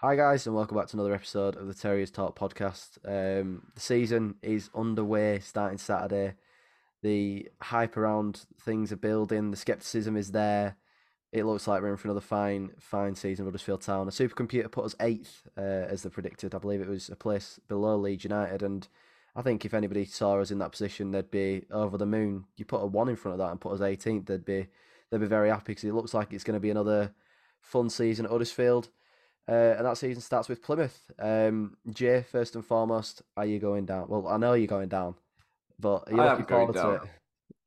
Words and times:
Hi, 0.00 0.14
guys, 0.14 0.46
and 0.46 0.54
welcome 0.54 0.76
back 0.76 0.86
to 0.86 0.96
another 0.96 1.12
episode 1.12 1.56
of 1.56 1.66
the 1.66 1.74
Terriers 1.74 2.12
Talk 2.12 2.38
podcast. 2.38 2.98
Um, 3.04 3.64
the 3.74 3.80
season 3.80 4.36
is 4.42 4.70
underway, 4.72 5.40
starting 5.40 5.76
Saturday. 5.76 6.34
The 7.02 7.48
hype 7.60 7.96
around 7.96 8.46
things 8.60 8.92
are 8.92 8.96
building, 8.96 9.50
the 9.50 9.56
skepticism 9.56 10.16
is 10.16 10.30
there. 10.30 10.76
It 11.32 11.46
looks 11.46 11.66
like 11.66 11.82
we're 11.82 11.90
in 11.90 11.96
for 11.96 12.06
another 12.06 12.20
fine, 12.20 12.70
fine 12.78 13.16
season. 13.16 13.44
Huddersfield 13.44 13.80
Town. 13.80 14.06
A 14.06 14.12
supercomputer 14.12 14.70
put 14.70 14.84
us 14.84 14.94
eighth, 15.00 15.48
uh, 15.58 15.62
as 15.62 16.04
they 16.04 16.10
predicted. 16.10 16.54
I 16.54 16.58
believe 16.58 16.80
it 16.80 16.88
was 16.88 17.08
a 17.08 17.16
place 17.16 17.58
below 17.66 17.96
Leeds 17.96 18.22
United, 18.22 18.62
and 18.62 18.86
I 19.34 19.42
think 19.42 19.64
if 19.64 19.74
anybody 19.74 20.04
saw 20.04 20.38
us 20.38 20.52
in 20.52 20.60
that 20.60 20.70
position, 20.70 21.10
they'd 21.10 21.28
be 21.28 21.64
over 21.72 21.98
the 21.98 22.06
moon. 22.06 22.44
You 22.56 22.64
put 22.66 22.84
a 22.84 22.86
one 22.86 23.08
in 23.08 23.16
front 23.16 23.32
of 23.32 23.38
that 23.40 23.50
and 23.50 23.60
put 23.60 23.72
us 23.72 23.80
18th, 23.80 24.26
they'd 24.26 24.44
be 24.44 24.68
they'd 25.10 25.18
be 25.18 25.26
very 25.26 25.48
happy 25.48 25.72
because 25.72 25.82
it 25.82 25.94
looks 25.94 26.14
like 26.14 26.32
it's 26.32 26.44
going 26.44 26.54
to 26.54 26.60
be 26.60 26.70
another 26.70 27.12
fun 27.60 27.90
season 27.90 28.26
at 28.26 28.30
Huddersfield. 28.30 28.90
Uh, 29.48 29.76
and 29.78 29.86
that 29.86 29.96
season 29.96 30.20
starts 30.20 30.48
with 30.48 30.62
Plymouth. 30.62 31.00
Um, 31.18 31.76
Jai, 31.90 32.22
first 32.22 32.54
and 32.54 32.64
foremost, 32.64 33.22
are 33.36 33.46
you 33.46 33.58
going 33.58 33.86
down? 33.86 34.06
Well, 34.08 34.28
I 34.28 34.36
know 34.36 34.52
you're 34.52 34.66
going 34.66 34.88
down, 34.90 35.14
but 35.80 36.04
are 36.06 36.12
you 36.12 36.20
I 36.20 36.30
looking 36.32 36.46
forward 36.46 36.74
to 36.74 36.90
it? 36.90 37.02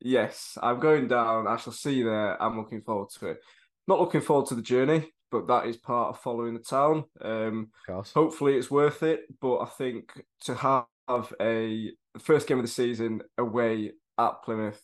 Yes, 0.00 0.56
I'm 0.62 0.78
going 0.78 1.08
down. 1.08 1.46
I 1.48 1.56
shall 1.56 1.72
see 1.72 1.94
you 1.94 2.04
there. 2.04 2.40
I'm 2.40 2.56
looking 2.56 2.82
forward 2.82 3.10
to 3.18 3.30
it. 3.30 3.40
Not 3.88 4.00
looking 4.00 4.20
forward 4.20 4.46
to 4.46 4.54
the 4.54 4.62
journey, 4.62 5.12
but 5.30 5.48
that 5.48 5.66
is 5.66 5.76
part 5.76 6.10
of 6.10 6.20
following 6.20 6.54
the 6.54 6.60
town. 6.60 7.04
Um, 7.20 7.70
hopefully 8.14 8.56
it's 8.56 8.70
worth 8.70 9.02
it. 9.02 9.22
But 9.40 9.58
I 9.58 9.66
think 9.66 10.24
to 10.42 10.54
have 10.54 11.34
a 11.40 11.90
first 12.20 12.46
game 12.46 12.58
of 12.58 12.64
the 12.64 12.70
season 12.70 13.22
away 13.38 13.92
at 14.18 14.42
Plymouth, 14.44 14.82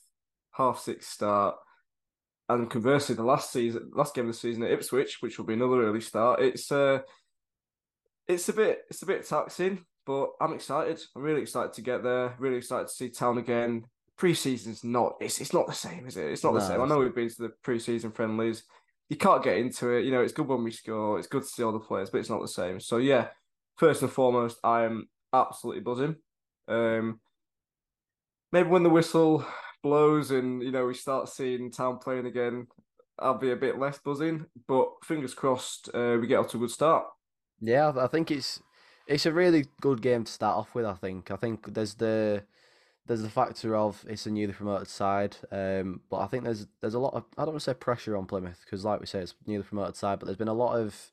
half 0.53 0.81
six 0.81 1.07
start, 1.07 1.57
and 2.49 2.71
conversely 2.71 3.15
the 3.15 3.23
last 3.23 3.53
season, 3.53 3.91
last 3.95 4.15
game 4.15 4.27
of 4.27 4.33
the 4.33 4.39
season 4.39 4.63
at 4.63 4.71
Ipswich, 4.71 5.19
which 5.21 5.39
will 5.39 5.45
be 5.45 5.55
another 5.55 5.83
early 5.83 6.01
start. 6.01 6.41
It's 6.41 6.73
uh, 6.73 7.01
it's 8.27 8.49
a 8.49 8.53
bit 8.53 8.83
it's 8.89 9.03
a 9.03 9.07
bit 9.07 9.27
taxing, 9.27 9.85
but 10.07 10.31
I'm 10.41 10.55
excited. 10.55 11.01
I'm 11.15 11.23
really 11.23 11.43
excited 11.43 11.73
to 11.75 11.83
get 11.83 12.03
there. 12.03 12.35
Really 12.39 12.57
excited 12.57 12.89
to 12.89 12.95
see 12.95 13.11
town 13.11 13.39
again. 13.39 13.85
Pre-season's 14.17 14.83
not 14.83 15.17
it's 15.21 15.41
it's 15.41 15.53
not 15.53 15.67
the 15.67 15.75
same, 15.75 16.07
is 16.07 16.17
it? 16.17 16.31
It's 16.31 16.45
not 16.45 16.55
the 16.55 16.61
same. 16.61 16.81
I 16.81 16.87
know 16.87 16.99
we've 16.99 17.15
been 17.15 17.29
to 17.29 17.43
the 17.43 17.53
pre-season 17.63 18.13
friendlies. 18.13 18.65
You 19.09 19.17
can't 19.17 19.45
get 19.45 19.59
into 19.59 19.91
it. 19.91 20.05
You 20.05 20.11
know, 20.11 20.23
it's 20.23 20.33
good 20.33 20.49
when 20.49 20.65
we 20.65 20.71
score. 20.71 21.19
It's 21.19 21.29
good 21.29 21.43
to 21.43 21.49
see 21.49 21.63
all 21.63 21.73
the 21.73 21.79
players, 21.79 22.11
but 22.11 22.19
it's 22.19 22.31
not 22.31 22.43
the 22.43 22.49
same. 22.49 22.81
So 22.81 22.97
yeah, 22.97 23.29
first 23.77 24.03
and 24.03 24.11
foremost, 24.11 24.59
I 24.65 24.85
am 24.85 25.09
absolutely 25.33 25.83
buzzing. 25.83 26.17
Um, 26.67 27.21
maybe 28.53 28.69
when 28.69 28.83
the 28.83 28.91
whistle 28.91 29.47
blows 29.83 30.31
and 30.31 30.63
you 30.63 30.71
know 30.73 30.87
we 30.87 30.95
start 30.95 31.29
seeing 31.29 31.71
town 31.71 31.99
playing 31.99 32.27
again, 32.27 32.67
I'll 33.19 33.39
be 33.39 33.51
a 33.51 33.57
bit 33.57 33.79
less 33.79 33.99
buzzing. 33.99 34.47
But 34.67 34.89
fingers 35.05 35.35
crossed, 35.35 35.89
uh, 35.95 36.19
we 36.21 36.27
get 36.27 36.39
off 36.39 36.51
to 36.51 36.57
a 36.57 36.61
good 36.61 36.71
start. 36.71 37.07
Yeah, 37.61 37.93
I 37.97 38.07
think 38.07 38.31
it's 38.31 38.61
it's 39.07 39.27
a 39.27 39.33
really 39.33 39.67
good 39.81 40.03
game 40.03 40.25
to 40.25 40.33
start 40.33 40.57
off 40.57 40.75
with. 40.75 40.85
I 40.85 40.95
think 40.95 41.31
I 41.31 41.37
think 41.37 41.75
there's 41.75 41.95
the 41.95 42.45
there's 43.07 43.23
the 43.23 43.31
factor 43.31 43.75
of 43.75 44.05
it's 44.07 44.27
a 44.27 44.31
newly 44.31 44.53
promoted 44.53 44.89
side, 44.89 45.37
um, 45.51 46.03
but 46.11 46.19
I 46.19 46.27
think 46.27 46.45
there's 46.45 46.67
there's 46.81 46.95
a 46.95 46.99
lot 46.99 47.15
of 47.15 47.25
I 47.37 47.43
don't 47.43 47.55
want 47.55 47.61
to 47.61 47.71
say 47.71 47.75
pressure 47.75 48.17
on 48.17 48.27
Plymouth 48.27 48.61
because 48.65 48.85
like 48.85 49.01
we 49.01 49.07
say 49.07 49.21
it's 49.21 49.35
newly 49.47 49.65
promoted 49.65 49.97
side, 49.97 50.19
but 50.19 50.27
there's 50.27 50.37
been 50.37 50.49
a 50.49 50.53
lot 50.53 50.79
of 50.79 51.13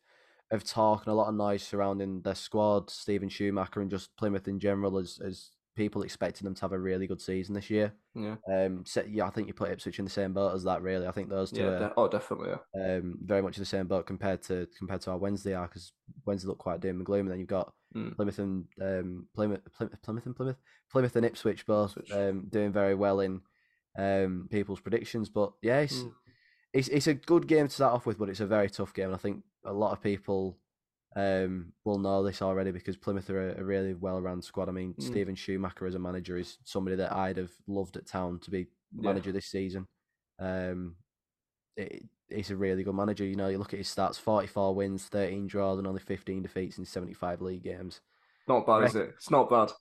of 0.51 0.63
talk 0.63 1.05
and 1.05 1.11
a 1.11 1.15
lot 1.15 1.27
of 1.27 1.35
noise 1.35 1.63
surrounding 1.63 2.21
their 2.21 2.35
squad, 2.35 2.89
Stephen 2.89 3.29
Schumacher, 3.29 3.81
and 3.81 3.89
just 3.89 4.15
Plymouth 4.17 4.47
in 4.47 4.59
general 4.59 4.97
as 4.97 5.19
as 5.25 5.51
people 5.75 6.03
expecting 6.03 6.45
them 6.45 6.55
to 6.55 6.61
have 6.61 6.71
a 6.71 6.79
really 6.79 7.05
good 7.07 7.19
season 7.21 7.53
this 7.53 7.69
year. 7.69 7.93
Yeah, 8.15 8.35
Um, 8.49 8.83
so, 8.85 9.03
yeah, 9.07 9.25
I 9.25 9.29
think 9.29 9.47
you 9.47 9.53
put 9.53 9.69
Ipswich 9.71 9.99
in 9.99 10.05
the 10.05 10.11
same 10.11 10.31
boat 10.33 10.55
as 10.55 10.63
that. 10.63 10.81
Really, 10.81 11.05
I 11.05 11.11
think 11.11 11.29
those 11.29 11.51
two 11.51 11.61
yeah, 11.61 11.67
are 11.67 11.79
de- 11.79 11.93
oh, 11.97 12.07
definitely. 12.07 12.51
Yeah. 12.75 12.95
um, 12.97 13.17
very 13.23 13.41
much 13.41 13.57
in 13.57 13.61
the 13.61 13.65
same 13.65 13.87
boat 13.87 14.05
compared 14.05 14.41
to 14.43 14.67
compared 14.77 15.01
to 15.01 15.11
our 15.11 15.17
Wednesday 15.17 15.53
are 15.53 15.67
because 15.67 15.91
Wednesday 16.25 16.47
look 16.47 16.57
quite 16.59 16.79
doom 16.79 16.97
and 16.97 17.05
gloom, 17.05 17.21
and 17.27 17.31
then 17.31 17.39
you've 17.39 17.47
got 17.49 17.73
Mm. 17.95 18.13
Plymouth 18.17 18.39
and 18.39 18.65
um, 18.81 19.27
Plymouth, 19.33 19.61
Plymouth, 19.77 20.01
Plymouth 20.01 20.25
and 20.25 20.35
Plymouth, 20.35 20.57
Plymouth 20.91 21.15
and 21.15 21.25
Ipswich 21.25 21.65
both 21.65 21.95
Ipswich. 21.97 22.11
um, 22.11 22.47
doing 22.49 22.73
very 22.73 22.93
well 22.93 23.21
in 23.21 23.39
um, 23.97 24.47
people's 24.51 24.81
predictions. 24.81 25.29
But 25.29 25.53
yeah, 25.61 25.79
it's, 25.79 25.99
Mm. 25.99 26.11
it's 26.73 26.87
it's 26.89 27.07
a 27.07 27.13
good 27.13 27.47
game 27.47 27.67
to 27.67 27.73
start 27.73 27.93
off 27.93 28.05
with, 28.05 28.17
but 28.19 28.27
it's 28.29 28.41
a 28.41 28.45
very 28.47 28.69
tough 28.69 28.93
game. 28.93 29.05
And 29.05 29.15
I 29.15 29.17
think 29.17 29.43
a 29.65 29.71
lot 29.71 29.93
of 29.93 30.01
people 30.03 30.57
um, 31.15 31.71
will 31.85 31.97
know 31.99 32.23
this 32.23 32.41
already 32.41 32.71
because 32.71 32.97
Plymouth 32.97 33.29
are 33.29 33.51
a, 33.51 33.61
a 33.61 33.63
really 33.63 33.93
well 33.93 34.21
run 34.21 34.41
squad. 34.41 34.67
I 34.69 34.73
mean, 34.73 34.93
Mm. 34.95 35.03
Stephen 35.03 35.35
Schumacher 35.35 35.85
as 35.85 35.95
a 35.95 35.99
manager 35.99 36.37
is 36.37 36.57
somebody 36.63 36.95
that 36.97 37.13
I'd 37.13 37.37
have 37.37 37.51
loved 37.67 37.95
at 37.97 38.05
Town 38.05 38.39
to 38.39 38.51
be 38.51 38.67
Yeah. 38.91 39.01
manager 39.09 39.31
this 39.31 39.47
season. 39.47 39.87
Um, 40.39 40.95
it, 41.77 42.03
he's 42.29 42.51
a 42.51 42.55
really 42.57 42.83
good 42.83 42.95
manager. 42.95 43.23
You 43.25 43.35
know, 43.35 43.47
you 43.47 43.57
look 43.57 43.73
at 43.73 43.79
his 43.79 43.87
stats: 43.87 44.19
forty-four 44.19 44.75
wins, 44.75 45.05
thirteen 45.05 45.47
draws, 45.47 45.77
and 45.77 45.87
only 45.87 46.01
fifteen 46.01 46.41
defeats 46.41 46.77
in 46.77 46.85
seventy-five 46.85 47.41
league 47.41 47.63
games. 47.63 48.01
Not 48.47 48.65
bad, 48.65 48.83
is 48.83 48.95
it? 48.95 49.09
It's 49.15 49.31
not 49.31 49.49
bad. 49.49 49.71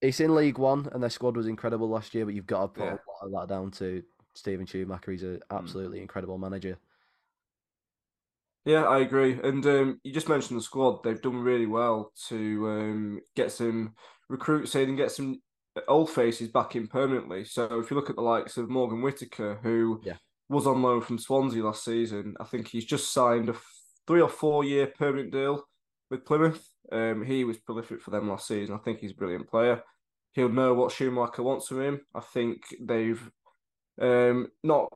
It's 0.00 0.20
in 0.20 0.34
League 0.34 0.58
One, 0.58 0.88
and 0.92 1.02
their 1.02 1.10
squad 1.10 1.36
was 1.36 1.46
incredible 1.46 1.88
last 1.88 2.14
year. 2.14 2.24
But 2.24 2.34
you've 2.34 2.46
got 2.46 2.62
to 2.62 2.68
put 2.68 2.84
Yeah. 2.84 2.92
a 2.94 3.26
lot 3.26 3.42
of 3.42 3.48
that 3.48 3.54
down 3.54 3.70
to 3.72 4.02
Stephen 4.34 4.66
Schumacher. 4.66 5.10
He's 5.12 5.22
an 5.22 5.40
absolutely 5.50 6.00
incredible 6.00 6.38
manager. 6.38 6.78
Yeah, 8.64 8.84
I 8.84 9.00
agree. 9.00 9.38
And 9.42 9.64
um, 9.66 10.00
you 10.04 10.12
just 10.12 10.28
mentioned 10.28 10.58
the 10.58 10.62
squad; 10.62 11.02
they've 11.02 11.20
done 11.20 11.38
really 11.40 11.66
well 11.66 12.12
to 12.28 12.68
um, 12.70 13.20
get 13.36 13.52
some 13.52 13.94
recruits 14.28 14.74
in 14.74 14.88
and 14.88 14.96
get 14.96 15.10
some 15.12 15.40
old 15.88 16.08
faces 16.10 16.48
back 16.48 16.76
in 16.76 16.86
permanently. 16.88 17.44
So 17.44 17.78
if 17.80 17.90
you 17.90 17.96
look 17.96 18.08
at 18.10 18.16
the 18.16 18.22
likes 18.22 18.56
of 18.56 18.70
Morgan 18.70 19.02
Whittaker, 19.02 19.58
who 19.62 20.00
Yeah. 20.04 20.16
was 20.48 20.66
on 20.66 20.82
loan 20.82 21.02
from 21.02 21.18
Swansea 21.18 21.62
last 21.62 21.84
season, 21.84 22.34
I 22.40 22.44
think 22.44 22.68
he's 22.68 22.84
just 22.86 23.12
signed 23.12 23.48
a 23.48 23.52
f- 23.52 23.80
three 24.06 24.20
or 24.22 24.28
four 24.28 24.64
year 24.64 24.86
permanent 24.86 25.32
deal 25.32 25.64
with 26.10 26.24
Plymouth. 26.24 26.66
Um, 26.92 27.22
he 27.24 27.44
was 27.44 27.58
prolific 27.58 28.00
for 28.00 28.10
them 28.12 28.28
last 28.28 28.46
season. 28.46 28.74
I 28.74 28.78
think 28.78 29.00
he's 29.00 29.12
a 29.12 29.16
brilliant 29.16 29.48
player. 29.50 29.82
He'll 30.32 30.48
know 30.48 30.74
what 30.74 30.92
Schumacher 30.92 31.42
wants 31.42 31.68
from 31.68 31.82
him. 31.82 32.00
I 32.14 32.20
think 32.20 32.62
they've 32.80 33.22
um, 34.00 34.48
not 34.62 34.88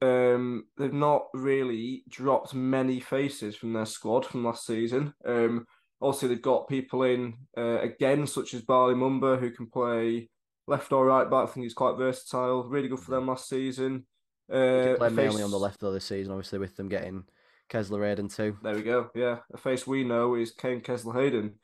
um, 0.00 0.64
they've 0.76 0.92
not 0.92 1.26
really 1.34 2.04
dropped 2.08 2.54
many 2.54 3.00
faces 3.00 3.56
from 3.56 3.72
their 3.72 3.86
squad 3.86 4.24
from 4.24 4.44
last 4.44 4.66
season. 4.66 5.14
Um, 5.24 5.66
also, 6.00 6.28
they've 6.28 6.40
got 6.40 6.68
people 6.68 7.02
in 7.02 7.34
uh, 7.56 7.80
again, 7.80 8.26
such 8.26 8.54
as 8.54 8.62
Bali 8.62 8.94
Mumba, 8.94 9.38
who 9.38 9.50
can 9.50 9.66
play 9.66 10.28
left 10.66 10.92
or 10.92 11.06
right 11.06 11.28
back. 11.28 11.44
I 11.44 11.46
think 11.46 11.64
he's 11.64 11.74
quite 11.74 11.96
versatile. 11.96 12.64
Really 12.64 12.88
good 12.88 13.00
for 13.00 13.10
them 13.10 13.26
last 13.26 13.48
season. 13.48 14.06
Uh, 14.50 14.94
played 14.96 15.12
mainly 15.12 15.36
face- 15.36 15.44
on 15.44 15.50
the 15.50 15.58
left 15.58 15.82
of 15.82 15.92
the 15.92 16.00
season, 16.00 16.32
obviously 16.32 16.58
with 16.58 16.76
them 16.76 16.88
getting 16.88 17.24
Kesler 17.68 18.08
Hayden 18.08 18.28
too. 18.28 18.56
There 18.62 18.74
we 18.74 18.82
go. 18.82 19.10
Yeah, 19.14 19.38
a 19.52 19.58
face 19.58 19.86
we 19.86 20.04
know 20.04 20.36
is 20.36 20.52
Kaine 20.52 20.80
Kesler 20.80 21.14
Hayden, 21.14 21.54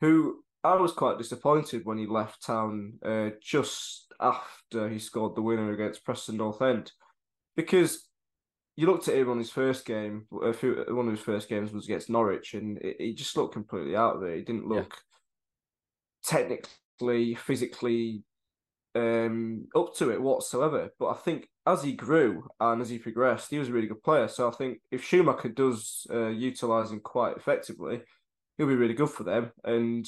who 0.00 0.42
I 0.62 0.74
was 0.74 0.92
quite 0.92 1.18
disappointed 1.18 1.84
when 1.84 1.98
he 1.98 2.06
left 2.06 2.44
town 2.44 2.94
uh, 3.04 3.30
just 3.40 4.12
after 4.20 4.88
he 4.88 4.98
scored 4.98 5.36
the 5.36 5.42
winner 5.42 5.72
against 5.72 6.04
Preston 6.04 6.36
North 6.36 6.60
End, 6.62 6.90
because 7.56 8.08
you 8.76 8.86
looked 8.86 9.08
at 9.08 9.16
him 9.16 9.30
on 9.30 9.38
his 9.38 9.50
first 9.50 9.84
game. 9.86 10.26
A 10.42 10.52
few, 10.52 10.84
one 10.88 11.06
of 11.06 11.12
his 11.12 11.20
first 11.20 11.48
games 11.48 11.72
was 11.72 11.84
against 11.84 12.10
Norwich, 12.10 12.54
and 12.54 12.78
he 12.98 13.14
just 13.14 13.36
looked 13.36 13.54
completely 13.54 13.94
out 13.96 14.16
of 14.16 14.22
it. 14.24 14.36
He 14.38 14.42
didn't 14.42 14.68
Yeah. 14.70 14.78
look 14.80 14.94
technically, 16.24 17.34
physically 17.34 18.24
um, 18.94 19.66
up 19.74 19.94
to 19.96 20.10
it 20.10 20.20
whatsoever. 20.20 20.90
But 20.98 21.08
I 21.08 21.14
think 21.14 21.48
as 21.66 21.82
he 21.82 21.92
grew 21.92 22.48
and 22.60 22.80
as 22.80 22.88
he 22.88 22.98
progressed, 22.98 23.50
he 23.50 23.58
was 23.58 23.68
a 23.68 23.72
really 23.72 23.88
good 23.88 24.02
player. 24.02 24.28
So 24.28 24.48
I 24.48 24.52
think 24.52 24.78
if 24.90 25.04
Schumacher 25.04 25.48
does 25.48 26.06
uh, 26.10 26.28
utilize 26.28 26.90
him 26.90 27.00
quite 27.00 27.36
effectively, 27.36 28.02
he'll 28.56 28.66
be 28.68 28.76
really 28.76 28.94
good 28.94 29.10
for 29.10 29.24
them. 29.24 29.52
And 29.64 30.06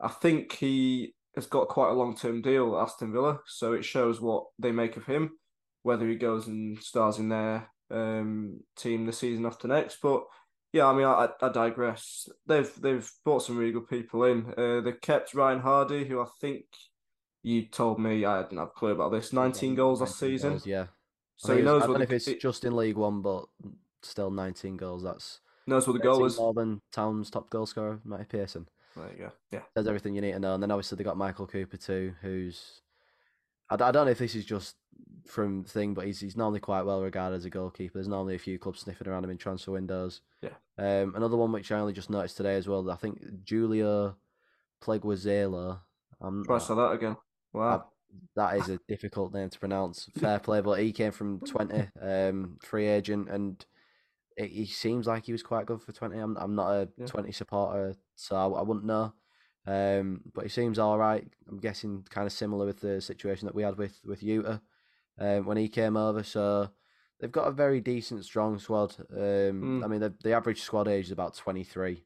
I 0.00 0.08
think 0.08 0.52
he 0.52 1.14
has 1.34 1.46
got 1.46 1.68
quite 1.68 1.90
a 1.90 1.94
long 1.94 2.16
term 2.16 2.42
deal 2.42 2.76
at 2.76 2.82
Aston 2.82 3.12
Villa, 3.12 3.40
so 3.46 3.72
it 3.72 3.84
shows 3.84 4.20
what 4.20 4.44
they 4.58 4.72
make 4.72 4.96
of 4.96 5.06
him, 5.06 5.38
whether 5.82 6.08
he 6.08 6.16
goes 6.16 6.46
and 6.46 6.78
stars 6.82 7.18
in 7.18 7.28
their 7.28 7.68
um, 7.90 8.60
team 8.76 9.06
the 9.06 9.12
season 9.12 9.46
after 9.46 9.68
next. 9.68 9.98
But 10.02 10.24
yeah, 10.72 10.86
I 10.86 10.94
mean, 10.94 11.06
I, 11.06 11.28
I 11.40 11.48
digress. 11.50 12.28
They've 12.46 12.70
they've 12.80 13.10
brought 13.24 13.42
some 13.42 13.56
really 13.56 13.72
good 13.72 13.88
people 13.88 14.24
in. 14.24 14.52
Uh, 14.56 14.80
they've 14.80 15.00
kept 15.00 15.34
Ryan 15.34 15.62
Hardie, 15.62 16.06
who 16.06 16.20
I 16.20 16.26
think 16.40 16.64
you 17.42 17.66
told 17.66 17.98
me 17.98 18.24
I 18.24 18.42
didn't 18.42 18.58
have 18.58 18.68
a 18.68 18.78
clue 18.78 18.90
about 18.90 19.12
this. 19.12 19.32
Nineteen 19.32 19.74
goals 19.74 20.00
last 20.00 20.18
season, 20.18 20.50
goals, 20.50 20.66
yeah. 20.66 20.86
So 21.36 21.56
he 21.56 21.62
knows 21.62 21.82
I 21.82 21.86
don't 21.86 21.92
what 21.92 21.98
know 21.98 22.14
if 22.14 22.28
it's 22.28 22.42
just 22.42 22.64
in 22.64 22.76
League 22.76 22.96
One, 22.96 23.22
but 23.22 23.46
still 24.02 24.30
19 24.30 24.76
goals. 24.76 25.02
That's 25.02 25.40
knows 25.66 25.86
what 25.86 25.94
the 25.94 26.00
goal 26.00 26.16
13 26.16 26.26
is. 26.26 26.38
more 26.38 26.54
than 26.54 26.80
Town's 26.92 27.30
top 27.30 27.48
goal 27.48 27.66
scorer, 27.66 28.00
Matty 28.04 28.24
Pearson. 28.24 28.68
There 28.96 29.10
you 29.12 29.18
go. 29.18 29.32
Yeah. 29.52 29.60
There's 29.74 29.86
everything 29.86 30.16
you 30.16 30.20
need 30.20 30.32
to 30.32 30.40
know. 30.40 30.54
And 30.54 30.62
then 30.62 30.72
obviously 30.72 30.96
they 30.96 31.04
got 31.04 31.16
Michael 31.16 31.46
Cooper 31.46 31.76
too, 31.76 32.14
who's 32.20 32.80
I, 33.70 33.74
I 33.74 33.90
don't 33.92 34.06
know 34.06 34.10
if 34.10 34.18
this 34.18 34.34
is 34.34 34.44
just 34.44 34.76
from 35.26 35.64
thing, 35.64 35.94
but 35.94 36.06
he's 36.06 36.20
he's 36.20 36.36
normally 36.36 36.60
quite 36.60 36.82
well 36.82 37.02
regarded 37.02 37.36
as 37.36 37.44
a 37.44 37.50
goalkeeper. 37.50 37.94
There's 37.94 38.08
normally 38.08 38.34
a 38.34 38.38
few 38.38 38.58
clubs 38.58 38.80
sniffing 38.80 39.08
around 39.08 39.24
him 39.24 39.30
in 39.30 39.38
transfer 39.38 39.72
windows. 39.72 40.20
Yeah. 40.42 40.50
Um, 40.78 41.14
another 41.16 41.36
one 41.36 41.52
which 41.52 41.70
I 41.72 41.78
only 41.78 41.92
just 41.92 42.10
noticed 42.10 42.36
today 42.36 42.54
as 42.56 42.66
well. 42.68 42.90
I 42.90 42.96
think 42.96 43.20
Julio 43.48 44.16
Pleguezuelo. 44.82 45.80
I'm 46.20 46.44
Try 46.44 46.58
say 46.58 46.74
that 46.74 46.92
again. 46.92 47.16
Wow. 47.52 47.86
that 48.36 48.56
is 48.56 48.68
a 48.68 48.78
difficult 48.88 49.32
name 49.34 49.50
to 49.50 49.58
pronounce. 49.58 50.08
Fair 50.18 50.38
play, 50.38 50.60
but 50.60 50.80
he 50.80 50.92
came 50.92 51.12
from 51.12 51.40
Twente, 51.40 51.90
um, 52.00 52.58
free 52.62 52.86
agent, 52.86 53.28
and 53.28 53.64
it, 54.36 54.50
he 54.50 54.66
seems 54.66 55.06
like 55.06 55.26
he 55.26 55.32
was 55.32 55.42
quite 55.42 55.66
good 55.66 55.82
for 55.82 55.92
Twente. 55.92 56.22
I'm 56.22 56.36
I'm 56.36 56.54
not 56.54 56.70
a 56.70 56.88
Yeah. 56.96 57.06
Twente 57.06 57.34
supporter, 57.34 57.94
so 58.16 58.36
I, 58.36 58.60
I 58.60 58.62
wouldn't 58.62 58.86
know. 58.86 59.12
Um, 59.68 60.22
but 60.34 60.44
he 60.44 60.48
seems 60.48 60.78
all 60.78 60.96
right. 60.96 61.26
I'm 61.48 61.58
guessing 61.58 62.04
kind 62.08 62.26
of 62.26 62.32
similar 62.32 62.64
with 62.64 62.80
the 62.80 63.00
situation 63.02 63.46
that 63.46 63.54
we 63.54 63.62
had 63.62 63.76
with 63.76 64.00
with 64.04 64.22
Yuta 64.22 64.60
um, 65.20 65.44
when 65.44 65.58
he 65.58 65.68
came 65.68 65.96
over. 65.96 66.22
So 66.22 66.70
they've 67.20 67.30
got 67.32 67.48
a 67.48 67.52
very 67.52 67.80
decent, 67.82 68.24
strong 68.24 68.58
squad. 68.58 68.94
Um, 69.12 69.80
Mm. 69.80 69.84
I 69.84 69.88
mean, 69.88 70.00
the, 70.00 70.14
the 70.22 70.32
average 70.32 70.62
squad 70.62 70.88
age 70.88 71.06
is 71.06 71.12
about 71.12 71.34
23, 71.36 72.02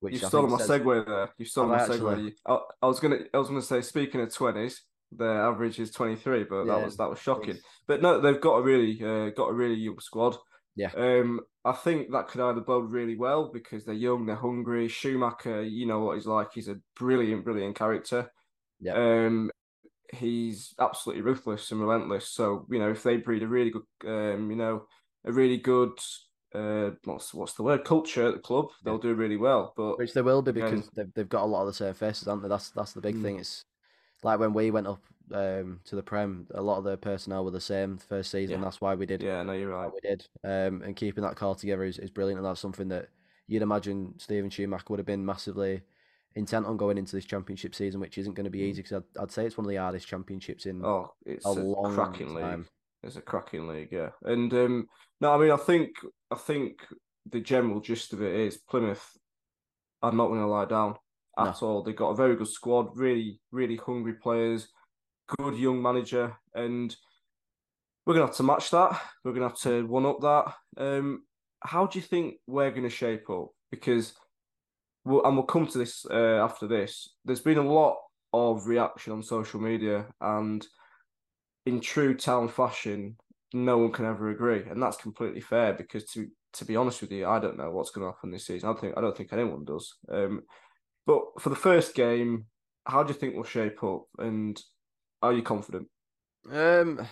which 0.00 0.14
You've 0.14 0.24
I 0.24 0.28
stolen 0.28 0.50
my 0.50 0.58
says- 0.58 0.70
segue 0.80 1.06
there. 1.06 1.28
You've 1.38 1.48
stolen 1.48 1.78
Have 1.78 1.88
my 1.88 1.94
I 1.94 1.98
segue. 1.98 2.32
I, 2.46 2.58
I 2.82 2.86
was 2.86 2.98
gonna, 3.00 3.18
I 3.32 3.38
was 3.38 3.48
gonna 3.48 3.62
say, 3.62 3.80
speaking 3.82 4.20
of 4.20 4.34
twenties, 4.34 4.82
their 5.12 5.42
average 5.42 5.78
is 5.78 5.90
twenty 5.92 6.16
three, 6.16 6.44
but 6.44 6.64
that 6.64 6.84
was 6.84 6.96
that 6.96 7.08
was 7.10 7.20
shocking. 7.20 7.58
But 7.86 8.02
no, 8.02 8.20
they've 8.20 8.40
got 8.40 8.56
a 8.56 8.62
really, 8.62 9.00
uh, 9.02 9.30
got 9.30 9.50
a 9.50 9.54
really 9.54 9.76
young 9.76 10.00
squad. 10.00 10.36
Yeah. 10.78 10.92
Um, 10.96 11.40
I 11.64 11.72
think 11.72 12.12
that 12.12 12.28
could 12.28 12.40
either 12.40 12.60
bode 12.60 12.90
really 12.90 13.16
well 13.16 13.50
because 13.52 13.84
they're 13.84 13.94
young, 13.94 14.24
they're 14.26 14.36
hungry. 14.36 14.88
Schumacher, 14.88 15.62
you 15.62 15.86
know 15.86 16.00
what 16.00 16.14
he's 16.16 16.26
like. 16.26 16.52
He's 16.54 16.68
a 16.68 16.78
brilliant, 16.96 17.44
brilliant 17.44 17.76
character. 17.76 18.30
Yeah. 18.80 18.94
Um, 18.94 19.50
he's 20.14 20.74
absolutely 20.78 21.22
ruthless 21.22 21.70
and 21.72 21.80
relentless. 21.80 22.28
So 22.28 22.64
you 22.70 22.78
know, 22.78 22.90
if 22.90 23.02
they 23.02 23.16
breed 23.16 23.42
a 23.42 23.48
really 23.48 23.70
good, 23.70 23.82
um, 24.06 24.50
you 24.50 24.56
know, 24.56 24.86
a 25.24 25.32
really 25.32 25.56
good, 25.58 25.98
uh, 26.54 26.90
what's 27.04 27.34
what's 27.34 27.54
the 27.54 27.64
word, 27.64 27.84
culture 27.84 28.28
at 28.28 28.34
the 28.34 28.40
club, 28.40 28.68
they'll 28.84 28.98
do 28.98 29.14
really 29.14 29.36
well. 29.36 29.74
But 29.76 29.98
Which 29.98 30.14
they 30.14 30.22
will 30.22 30.42
be 30.42 30.52
Again- 30.52 30.70
because 30.76 30.90
they've 30.94 31.12
they've 31.14 31.28
got 31.28 31.42
a 31.42 31.46
lot 31.46 31.62
of 31.62 31.66
the 31.66 31.74
same 31.74 31.92
faces, 31.94 32.26
haven't 32.28 32.42
they? 32.44 32.48
That's 32.48 32.70
that's 32.70 32.92
the 32.92 33.00
big 33.00 33.16
Mm. 33.16 33.22
thing. 33.22 33.38
It's 33.40 33.64
like 34.22 34.38
when 34.38 34.54
we 34.54 34.70
went 34.70 34.86
up 34.86 35.02
um, 35.32 35.80
to 35.84 35.96
the 35.96 36.02
Prem, 36.02 36.46
a 36.54 36.62
lot 36.62 36.78
of 36.78 36.84
the 36.84 36.96
personnel 36.96 37.44
were 37.44 37.50
the 37.50 37.60
same 37.60 37.98
first 37.98 38.30
season. 38.30 38.58
Yeah. 38.58 38.64
That's 38.64 38.80
why 38.80 38.94
we 38.94 39.06
did 39.06 39.22
yeah, 39.22 39.42
no, 39.42 39.52
you're 39.52 39.70
right. 39.70 39.90
we 39.92 40.00
did. 40.00 40.26
Um, 40.44 40.82
and 40.82 40.94
keeping 40.96 41.22
that 41.24 41.36
core 41.36 41.54
together 41.54 41.84
is, 41.84 41.98
is 41.98 42.10
brilliant, 42.10 42.38
and 42.38 42.46
that's 42.46 42.60
something 42.60 42.88
that 42.88 43.08
you'd 43.46 43.62
imagine 43.62 44.14
Stephen 44.18 44.50
Schumacher 44.50 44.84
would 44.88 44.98
have 44.98 45.06
been 45.06 45.24
massively 45.24 45.82
intent 46.34 46.66
on 46.66 46.76
going 46.76 46.98
into 46.98 47.16
this 47.16 47.24
championship 47.24 47.74
season, 47.74 48.00
which 48.00 48.18
isn't 48.18 48.34
going 48.34 48.44
to 48.44 48.50
be 48.50 48.60
Mm. 48.60 48.64
easy 48.64 48.82
because 48.82 49.02
I'd, 49.16 49.22
I'd 49.22 49.30
say 49.32 49.46
it's 49.46 49.56
one 49.56 49.64
of 49.64 49.70
the 49.70 49.76
hardest 49.76 50.06
championships 50.06 50.66
in 50.66 50.84
Oh, 50.84 51.12
it's 51.24 51.46
a 51.46 51.48
a, 51.48 51.52
long 51.52 51.94
cracking 51.94 52.34
time. 52.34 52.58
league. 52.60 52.68
It's 53.02 53.16
a 53.16 53.20
cracking 53.22 53.66
league, 53.68 53.88
yeah. 53.90 54.10
And 54.24 54.52
um, 54.52 54.86
no, 55.20 55.32
I 55.32 55.38
mean, 55.38 55.50
I 55.50 55.56
think, 55.56 55.90
I 56.30 56.36
think 56.36 56.80
the 57.30 57.40
general 57.40 57.80
gist 57.80 58.12
of 58.12 58.22
it 58.22 58.34
is 58.34 58.58
Plymouth 58.58 59.16
are 60.02 60.12
not 60.12 60.28
going 60.28 60.40
to 60.40 60.46
lie 60.46 60.64
down 60.66 60.94
at 61.38 61.62
all. 61.62 61.82
They've 61.82 61.94
got 61.96 62.10
a 62.10 62.16
very 62.16 62.36
good 62.36 62.48
squad, 62.48 62.96
really, 62.96 63.40
really 63.52 63.76
hungry 63.76 64.14
players, 64.14 64.68
good 65.36 65.56
young 65.56 65.80
manager, 65.82 66.36
and 66.54 66.94
we're 68.06 68.14
to 68.14 68.26
have 68.26 68.36
to 68.36 68.42
match 68.42 68.70
that. 68.70 69.00
We're 69.24 69.32
to 69.34 69.48
have 69.48 69.60
to 69.60 69.86
one 69.86 70.06
up 70.06 70.20
that. 70.20 70.54
Um, 70.82 71.24
how 71.60 71.86
do 71.86 71.98
you 71.98 72.04
think 72.04 72.36
we're 72.46 72.70
to 72.70 72.88
shape 72.90 73.28
up? 73.30 73.48
Because, 73.70 74.14
we'll, 75.04 75.24
and 75.24 75.36
we'll 75.36 75.44
come 75.46 75.66
to 75.66 75.78
this 75.78 76.06
uh, 76.10 76.42
after 76.42 76.66
this. 76.66 77.10
There's 77.24 77.40
been 77.40 77.58
a 77.58 77.62
lot 77.62 77.96
of 78.32 78.66
reaction 78.66 79.12
on 79.12 79.22
social 79.22 79.60
media, 79.60 80.06
and 80.20 80.66
in 81.66 81.80
true 81.80 82.14
town 82.14 82.48
fashion, 82.48 83.16
no 83.52 83.78
one 83.78 83.92
can 83.92 84.06
ever 84.06 84.30
agree, 84.30 84.62
and 84.70 84.82
that's 84.82 84.96
completely 84.96 85.40
fair. 85.40 85.74
Because 85.74 86.04
to 86.12 86.28
to 86.54 86.64
be 86.64 86.76
honest 86.76 87.02
with 87.02 87.12
you, 87.12 87.26
I 87.26 87.38
don't 87.38 87.58
know 87.58 87.70
what's 87.70 87.90
going 87.90 88.06
to 88.06 88.12
happen 88.12 88.30
this 88.30 88.46
season. 88.46 88.68
I 88.68 88.72
don't 88.72 88.80
think 88.80 88.94
I 88.96 89.00
don't 89.00 89.16
think 89.16 89.32
anyone 89.32 89.64
does. 89.64 89.94
Um, 90.10 90.42
but 91.06 91.22
for 91.40 91.50
the 91.50 91.56
first 91.56 91.94
game, 91.94 92.46
how 92.86 93.02
do 93.02 93.12
you 93.12 93.18
think 93.18 93.34
we'll 93.34 93.44
shape 93.44 93.82
up, 93.84 94.04
and 94.18 94.58
are 95.22 95.32
you 95.32 95.42
confident? 95.42 95.88
Um, 96.50 97.06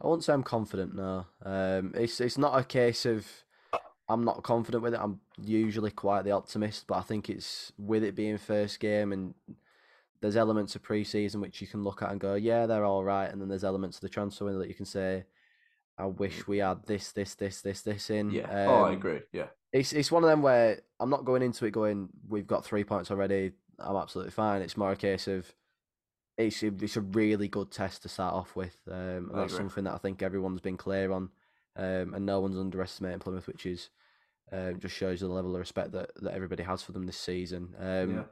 I 0.00 0.06
won't 0.06 0.24
say 0.24 0.32
I'm 0.32 0.42
confident. 0.42 0.94
No, 0.94 1.26
um, 1.44 1.92
it's 1.96 2.20
it's 2.20 2.38
not 2.38 2.58
a 2.58 2.64
case 2.64 3.06
of 3.06 3.26
I'm 4.08 4.24
not 4.24 4.42
confident 4.42 4.82
with 4.82 4.94
it. 4.94 5.00
I'm 5.02 5.20
usually 5.40 5.90
quite 5.90 6.22
the 6.22 6.30
optimist, 6.32 6.86
but 6.86 6.96
I 6.96 7.02
think 7.02 7.28
it's 7.28 7.72
with 7.78 8.04
it 8.04 8.14
being 8.14 8.38
first 8.38 8.78
game 8.78 9.12
and 9.12 9.34
there's 10.20 10.36
elements 10.36 10.74
of 10.74 10.82
pre-season 10.82 11.40
which 11.40 11.60
you 11.60 11.66
can 11.66 11.82
look 11.82 12.02
at 12.02 12.10
and 12.10 12.20
go, 12.20 12.34
yeah, 12.34 12.66
they're 12.66 12.84
all 12.84 13.04
right, 13.04 13.30
and 13.30 13.40
then 13.40 13.48
there's 13.48 13.64
elements 13.64 13.98
of 13.98 14.00
the 14.02 14.08
transfer 14.08 14.44
window 14.46 14.60
that 14.60 14.68
you 14.68 14.74
can 14.74 14.86
say, 14.86 15.24
I 15.98 16.06
wish 16.06 16.46
we 16.46 16.58
had 16.58 16.86
this, 16.86 17.12
this, 17.12 17.34
this, 17.34 17.60
this, 17.60 17.82
this 17.82 18.08
in. 18.10 18.30
Yeah. 18.30 18.66
oh, 18.68 18.84
I 18.84 18.88
Um, 18.90 18.94
agree. 18.94 19.20
Yeah. 19.32 19.48
It's 19.72 19.92
it's 19.92 20.10
one 20.12 20.24
of 20.24 20.30
them 20.30 20.40
where 20.40 20.80
I'm 21.00 21.10
not 21.10 21.24
going 21.24 21.42
into 21.42 21.66
it 21.66 21.72
going, 21.72 22.08
we've 22.28 22.46
got 22.46 22.64
three 22.64 22.84
points 22.84 23.10
already. 23.10 23.52
I'm 23.78 23.96
absolutely 23.96 24.30
fine. 24.32 24.62
It's 24.62 24.76
more 24.76 24.92
a 24.92 24.96
case 24.96 25.26
of 25.26 25.52
it's 26.38 26.62
a, 26.62 26.66
it's 26.80 26.96
a 26.96 27.00
really 27.00 27.48
good 27.48 27.70
test 27.70 28.02
to 28.02 28.08
start 28.08 28.34
off 28.34 28.54
with, 28.56 28.76
um, 28.90 29.30
and 29.30 29.30
that's 29.34 29.54
agree. 29.54 29.64
something 29.64 29.84
that 29.84 29.94
I 29.94 29.98
think 29.98 30.22
everyone's 30.22 30.60
been 30.60 30.76
clear 30.76 31.12
on, 31.12 31.30
um, 31.76 32.14
and 32.14 32.26
no 32.26 32.40
one's 32.40 32.58
underestimating 32.58 33.20
Plymouth, 33.20 33.46
which 33.46 33.66
is 33.66 33.90
um, 34.52 34.78
just 34.78 34.94
shows 34.94 35.20
the 35.20 35.28
level 35.28 35.54
of 35.54 35.60
respect 35.60 35.92
that, 35.92 36.10
that 36.22 36.34
everybody 36.34 36.62
has 36.62 36.82
for 36.82 36.92
them 36.92 37.06
this 37.06 37.18
season. 37.18 37.74
Um, 37.78 38.14
yeah. 38.14 38.22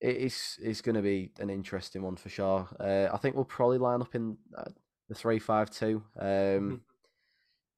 it 0.00 0.16
is 0.16 0.58
it's 0.62 0.80
going 0.80 0.96
to 0.96 1.02
be 1.02 1.30
an 1.38 1.50
interesting 1.50 2.02
one 2.02 2.16
for 2.16 2.28
sure. 2.30 2.68
Uh, 2.80 3.08
I 3.12 3.18
think 3.18 3.36
we'll 3.36 3.44
probably 3.44 3.78
line 3.78 4.00
up 4.00 4.14
in 4.14 4.38
uh, 4.56 4.70
the 5.08 5.14
three 5.14 5.38
five 5.38 5.70
two. 5.70 6.02
Um, 6.18 6.26
Mhm. 6.26 6.80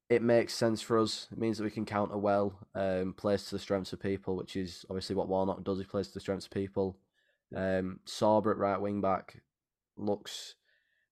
It 0.09 0.21
makes 0.21 0.53
sense 0.53 0.81
for 0.81 0.99
us. 0.99 1.27
It 1.31 1.39
means 1.39 1.57
that 1.57 1.63
we 1.63 1.71
can 1.71 1.85
counter 1.85 2.17
well, 2.17 2.59
um, 2.75 3.13
plays 3.13 3.45
to 3.45 3.55
the 3.55 3.59
strengths 3.59 3.93
of 3.93 3.99
people, 3.99 4.35
which 4.35 4.55
is 4.55 4.85
obviously 4.89 5.15
what 5.15 5.27
Warnock 5.27 5.63
does. 5.63 5.79
He 5.79 5.85
plays 5.85 6.07
to 6.09 6.13
the 6.13 6.19
strengths 6.19 6.45
of 6.45 6.51
people. 6.51 6.97
Um, 7.55 7.99
Sorba 8.05 8.51
at 8.51 8.57
right 8.57 8.81
wing 8.81 9.01
back 9.01 9.41
looks 9.97 10.55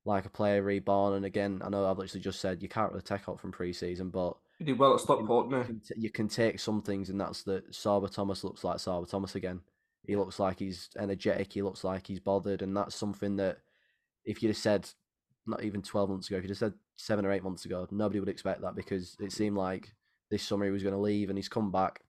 like 0.06 0.26
a 0.26 0.30
player 0.30 0.64
reborn. 0.64 1.14
And 1.14 1.26
again, 1.26 1.62
I 1.64 1.70
know 1.70 1.86
I've 1.86 1.98
literally 1.98 2.24
just 2.24 2.40
said 2.40 2.62
you 2.62 2.70
can't 2.70 2.92
really 2.92 3.04
take 3.04 3.30
out 3.30 3.40
from 3.40 3.52
pre-season, 3.52 4.10
but 4.10 4.36
You 4.60 4.66
did 4.66 4.80
well 4.80 4.94
at 4.96 5.02
Stockport, 5.02 5.52
you 5.52 5.64
can, 5.64 5.82
you 5.96 6.10
can 6.10 6.28
take 6.28 6.60
some 6.60 6.82
things, 6.82 7.10
and 7.10 7.20
that's 7.20 7.44
that 7.44 7.72
Sorba 7.72 8.12
Thomas 8.12 8.44
looks 8.44 8.64
like 8.64 8.78
Sorba 8.78 9.10
Thomas 9.10 9.36
again. 9.36 9.62
He 10.08 10.16
looks 10.16 10.40
like 10.40 10.58
he's 10.58 10.90
energetic. 10.98 11.54
He 11.54 11.62
looks 11.62 11.84
like 11.84 12.08
he's 12.08 12.20
bothered, 12.20 12.64
and 12.64 12.76
that's 12.76 12.96
something 12.96 13.36
that 13.36 13.60
if 14.26 14.42
you'd 14.42 14.50
have 14.50 14.58
said 14.58 14.90
not 15.46 15.64
even 15.64 15.82
twelve 15.82 16.10
months 16.10 16.28
ago, 16.28 16.38
if 16.38 16.44
you'd 16.44 16.50
have 16.52 16.58
said 16.58 16.74
seven 16.96 17.26
or 17.26 17.32
eight 17.32 17.44
months 17.44 17.66
ago, 17.66 17.88
nobody 17.92 18.20
would 18.20 18.30
expect 18.30 18.62
that 18.62 18.76
because 18.76 19.16
it 19.20 19.32
seemed 19.32 19.58
like 19.58 19.94
this 20.32 20.44
summer 20.44 20.66
he 20.66 20.72
was 20.72 20.84
going 20.84 20.96
to 20.96 21.02
leave, 21.02 21.30
and 21.30 21.38
he's 21.38 21.50
come 21.50 21.72
back, 21.72 22.02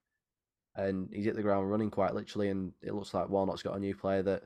and 0.74 1.08
he's 1.12 1.24
hit 1.24 1.36
the 1.36 1.42
ground 1.42 1.70
running 1.70 1.90
quite 1.90 2.14
literally, 2.14 2.48
and 2.48 2.72
it 2.82 2.94
looks 2.94 3.14
like 3.14 3.28
Warnock's 3.28 3.62
got 3.62 3.76
a 3.76 3.80
new 3.80 3.94
player 3.94 4.22
that 4.22 4.44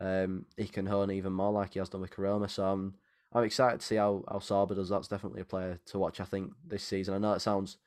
um, 0.00 0.46
he 0.56 0.66
can 0.66 0.86
hone 0.86 1.10
even 1.10 1.32
more 1.32 1.52
like 1.52 1.72
he 1.72 1.78
has 1.78 1.88
done 1.88 2.00
with 2.00 2.10
Koroma. 2.10 2.48
So 2.50 2.64
I'm 2.64 2.94
I'm 3.32 3.44
excited 3.44 3.80
to 3.80 3.86
see 3.86 3.96
how 3.96 4.24
how 4.28 4.38
Sorba 4.38 4.74
does. 4.74 4.88
That's 4.88 5.08
definitely 5.08 5.40
a 5.42 5.46
player 5.46 5.80
to 5.86 5.98
watch. 5.98 6.20
I 6.20 6.24
think 6.24 6.52
this 6.66 6.84
season. 6.84 7.14
I 7.14 7.18
know 7.18 7.32
it 7.32 7.40
sounds 7.40 7.78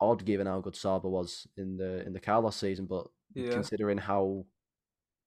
odd 0.00 0.24
given 0.24 0.46
how 0.46 0.60
good 0.60 0.74
Sorba 0.74 1.04
was 1.04 1.46
in 1.56 1.76
the 1.76 2.04
in 2.06 2.12
the 2.12 2.20
Carlos 2.20 2.56
season, 2.56 2.86
but 2.86 3.06
Yeah. 3.34 3.52
considering 3.52 3.98
how 3.98 4.46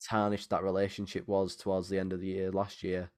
tarnished 0.03 0.49
that 0.49 0.63
relationship 0.63 1.27
was 1.27 1.55
towards 1.55 1.89
the 1.89 1.97
end 1.97 2.13
of 2.13 2.19
the 2.19 2.27
year 2.27 2.51
last 2.51 2.83
year, 2.83 3.09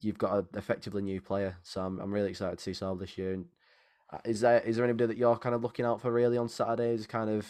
you've 0.00 0.18
got 0.18 0.32
a 0.32 0.58
effectively 0.58 1.02
new 1.02 1.20
player. 1.20 1.56
So 1.62 1.80
I'm 1.82 2.00
I'm 2.00 2.12
really 2.12 2.30
excited 2.30 2.58
to 2.58 2.64
see 2.64 2.72
Sorba 2.72 3.00
this 3.00 3.16
year. 3.16 3.34
And 3.34 3.46
is 4.24 4.40
there 4.40 4.60
is 4.60 4.76
there 4.76 4.84
anybody 4.84 5.06
that 5.06 5.16
you're 5.16 5.36
kind 5.38 5.54
of 5.54 5.62
looking 5.62 5.84
out 5.84 6.00
for 6.00 6.12
really 6.12 6.38
on 6.38 6.48
Saturdays? 6.48 7.06
Kind 7.06 7.30
of, 7.30 7.46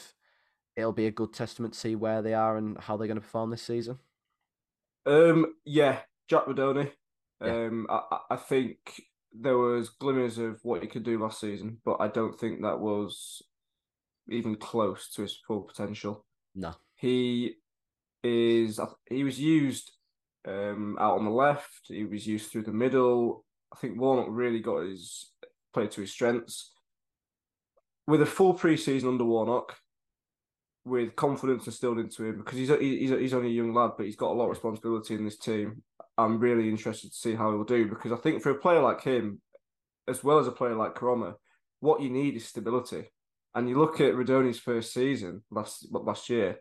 it'll 0.76 0.93
be 0.93 1.07
a 1.07 1.11
good 1.11 1.33
testament 1.33 1.75
to 1.75 1.81
see 1.81 1.95
where 1.97 2.23
they 2.23 2.35
are 2.35 2.57
and 2.57 2.79
how 2.79 2.97
they're 2.97 3.07
going 3.09 3.17
to 3.17 3.23
perform 3.23 3.50
this 3.50 3.62
season. 3.62 3.99
Um, 5.07 5.55
yeah, 5.64 6.00
Jack 6.29 6.45
Rudoni. 6.47 6.90
Yeah. 7.43 7.67
Um, 7.67 7.87
I, 7.88 8.00
I- 8.11 8.21
I 8.33 8.37
think 8.37 9.02
there 9.33 9.57
was 9.59 9.88
glimmers 9.90 10.38
of 10.38 10.59
what 10.62 10.83
he 10.83 10.88
could 10.88 11.05
do 11.05 11.19
last 11.23 11.40
season, 11.40 11.79
but 11.85 11.97
I 12.00 12.09
don't 12.09 12.38
think 12.38 12.62
that 12.62 12.81
was 12.81 13.43
even 14.29 14.57
close 14.57 15.09
to 15.14 15.23
his 15.23 15.38
full 15.47 15.62
potential. 15.62 16.25
No, 16.55 16.75
He 16.97 17.55
is. 18.23 18.79
He 19.09 19.25
was 19.25 19.38
used 19.40 19.93
um 20.47 20.97
out 20.99 21.19
on 21.19 21.25
the 21.25 21.31
left. 21.31 21.83
He 21.88 22.05
was 22.05 22.26
used 22.26 22.50
through 22.50 22.64
the 22.64 22.73
middle. 22.73 23.45
I 23.73 23.76
think 23.76 24.00
Warnock 24.00 24.26
really 24.31 24.61
got 24.61 24.81
his 24.81 25.31
play 25.73 25.87
to 25.89 26.00
his 26.00 26.12
strengths. 26.12 26.73
With 28.07 28.23
a 28.23 28.27
full 28.27 28.55
preseason 28.55 29.09
under 29.09 29.25
Warnock, 29.25 29.77
with 30.85 31.15
confidence 31.15 31.67
instilled 31.67 31.99
into 31.99 32.25
him, 32.25 32.39
because 32.39 32.59
he's 32.59 32.71
a, 32.71 32.77
he's 32.79 33.11
a, 33.12 33.19
he's 33.19 33.35
only 33.35 33.49
a 33.49 33.53
young 33.53 33.73
lad, 33.73 33.93
but 33.97 34.07
he's 34.07 34.17
got 34.17 34.31
a 34.33 34.35
lot 34.35 34.45
of 34.45 34.50
responsibility 34.50 35.15
in 35.15 35.25
this 35.25 35.39
team. 35.39 35.83
I'm 36.19 36.39
really 36.41 36.69
interested 36.69 37.11
to 37.12 37.17
see 37.17 37.35
how 37.35 37.50
he'll 37.50 37.65
do 37.65 37.87
because 37.89 38.12
I 38.12 38.17
think 38.17 38.43
for 38.43 38.50
a 38.50 38.55
player 38.59 38.81
like 38.81 39.03
him, 39.03 39.41
as 40.09 40.25
well 40.25 40.39
as 40.39 40.47
a 40.49 40.53
player 40.53 40.75
like 40.75 40.95
Koroma, 40.95 41.35
what 41.81 42.03
you 42.03 42.11
need 42.11 42.35
is 42.37 42.47
stability. 42.47 43.11
And 43.55 43.69
you 43.69 43.79
look 43.79 44.00
at 44.00 44.15
Rudoni's 44.15 44.59
first 44.59 44.93
season 44.93 45.43
last 45.50 45.87
last 45.91 46.29
year. 46.31 46.59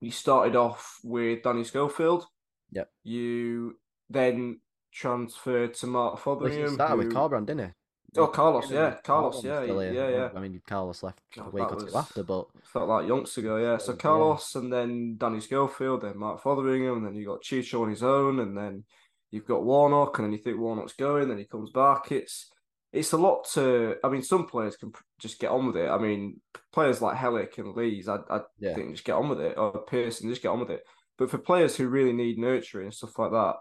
You 0.00 0.10
started 0.10 0.54
off 0.54 0.98
with 1.02 1.42
Danny 1.42 1.64
Schofield. 1.64 2.24
Yeah. 2.70 2.84
You 3.02 3.78
then 4.10 4.60
transferred 4.92 5.74
to 5.74 5.86
Mark 5.86 6.24
well, 6.24 6.38
he 6.40 6.46
Fotheringham. 6.56 6.74
started 6.74 6.96
with 6.98 7.12
who- 7.12 7.18
Corberán, 7.18 7.46
didn't 7.46 7.66
he? 7.68 7.72
Oh, 8.16 8.26
Carlos, 8.28 8.70
yeah, 8.70 8.96
Carlos, 9.04 9.44
yeah, 9.44 9.62
yeah, 9.62 9.90
yeah. 10.08 10.28
I 10.34 10.40
mean, 10.40 10.62
Carlos 10.66 11.02
left 11.02 11.20
a 11.36 11.50
week 11.50 11.70
or 11.70 11.78
two 11.78 11.94
after, 11.94 12.22
but 12.22 12.46
Felt 12.64 12.88
like 12.88 13.06
yonks 13.06 13.36
ago, 13.36 13.58
yeah. 13.58 13.76
So 13.76 13.92
Yeah. 13.92 13.98
Carlos 13.98 14.54
and 14.54 14.72
then 14.72 15.16
Danny 15.18 15.40
Schofield, 15.40 16.02
then 16.02 16.18
Mark 16.18 16.42
Fotheringham, 16.42 16.98
and 16.98 17.06
then 17.06 17.14
you 17.14 17.26
got 17.26 17.42
Chicho 17.42 17.82
on 17.82 17.90
his 17.90 18.02
own, 18.02 18.40
and 18.40 18.56
then 18.56 18.84
you've 19.30 19.46
got 19.46 19.62
Warnock, 19.64 20.18
and 20.18 20.24
then 20.26 20.32
you 20.32 20.38
think 20.38 20.58
Warnock's 20.58 20.94
going, 20.94 21.28
then 21.28 21.38
he 21.38 21.44
comes 21.44 21.70
back. 21.70 22.10
It's 22.10 22.50
it's 22.92 23.12
a 23.12 23.18
lot 23.18 23.46
to. 23.52 23.96
I 24.02 24.08
mean, 24.08 24.22
some 24.22 24.46
players 24.46 24.76
can 24.76 24.92
just 25.18 25.38
get 25.38 25.50
on 25.50 25.66
with 25.66 25.76
it. 25.76 25.90
I 25.90 25.98
mean, 25.98 26.40
players 26.72 27.02
like 27.02 27.18
Helik 27.18 27.58
and 27.58 27.74
Lees, 27.76 28.08
I, 28.08 28.16
I 28.30 28.40
yeah. 28.58 28.74
think 28.74 28.92
just 28.92 29.04
get 29.04 29.16
on 29.16 29.28
with 29.28 29.40
it, 29.40 29.58
or 29.58 29.84
Pearson, 29.84 30.30
just 30.30 30.42
get 30.42 30.48
on 30.48 30.60
with 30.60 30.70
it. 30.70 30.82
But 31.18 31.30
for 31.30 31.38
players 31.38 31.76
who 31.76 31.88
really 31.88 32.14
need 32.14 32.38
nurturing 32.38 32.86
and 32.86 32.94
stuff 32.94 33.18
like 33.18 33.32
that, 33.32 33.56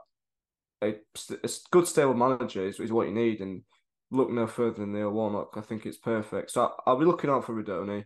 a, 0.81 0.95
a 1.43 1.49
good 1.71 1.87
stable 1.87 2.13
manager 2.13 2.65
is, 2.65 2.79
is 2.79 2.91
what 2.91 3.07
you 3.07 3.13
need. 3.13 3.41
And 3.41 3.63
look 4.11 4.29
no 4.29 4.47
further 4.47 4.79
than 4.79 4.93
Neil 4.93 5.11
Warnock. 5.11 5.53
I 5.55 5.61
think 5.61 5.85
it's 5.85 5.97
perfect. 5.97 6.51
So 6.51 6.73
I, 6.85 6.91
will 6.91 6.99
be 6.99 7.05
looking 7.05 7.29
out 7.29 7.45
for 7.45 7.53
Rudoni. 7.53 8.05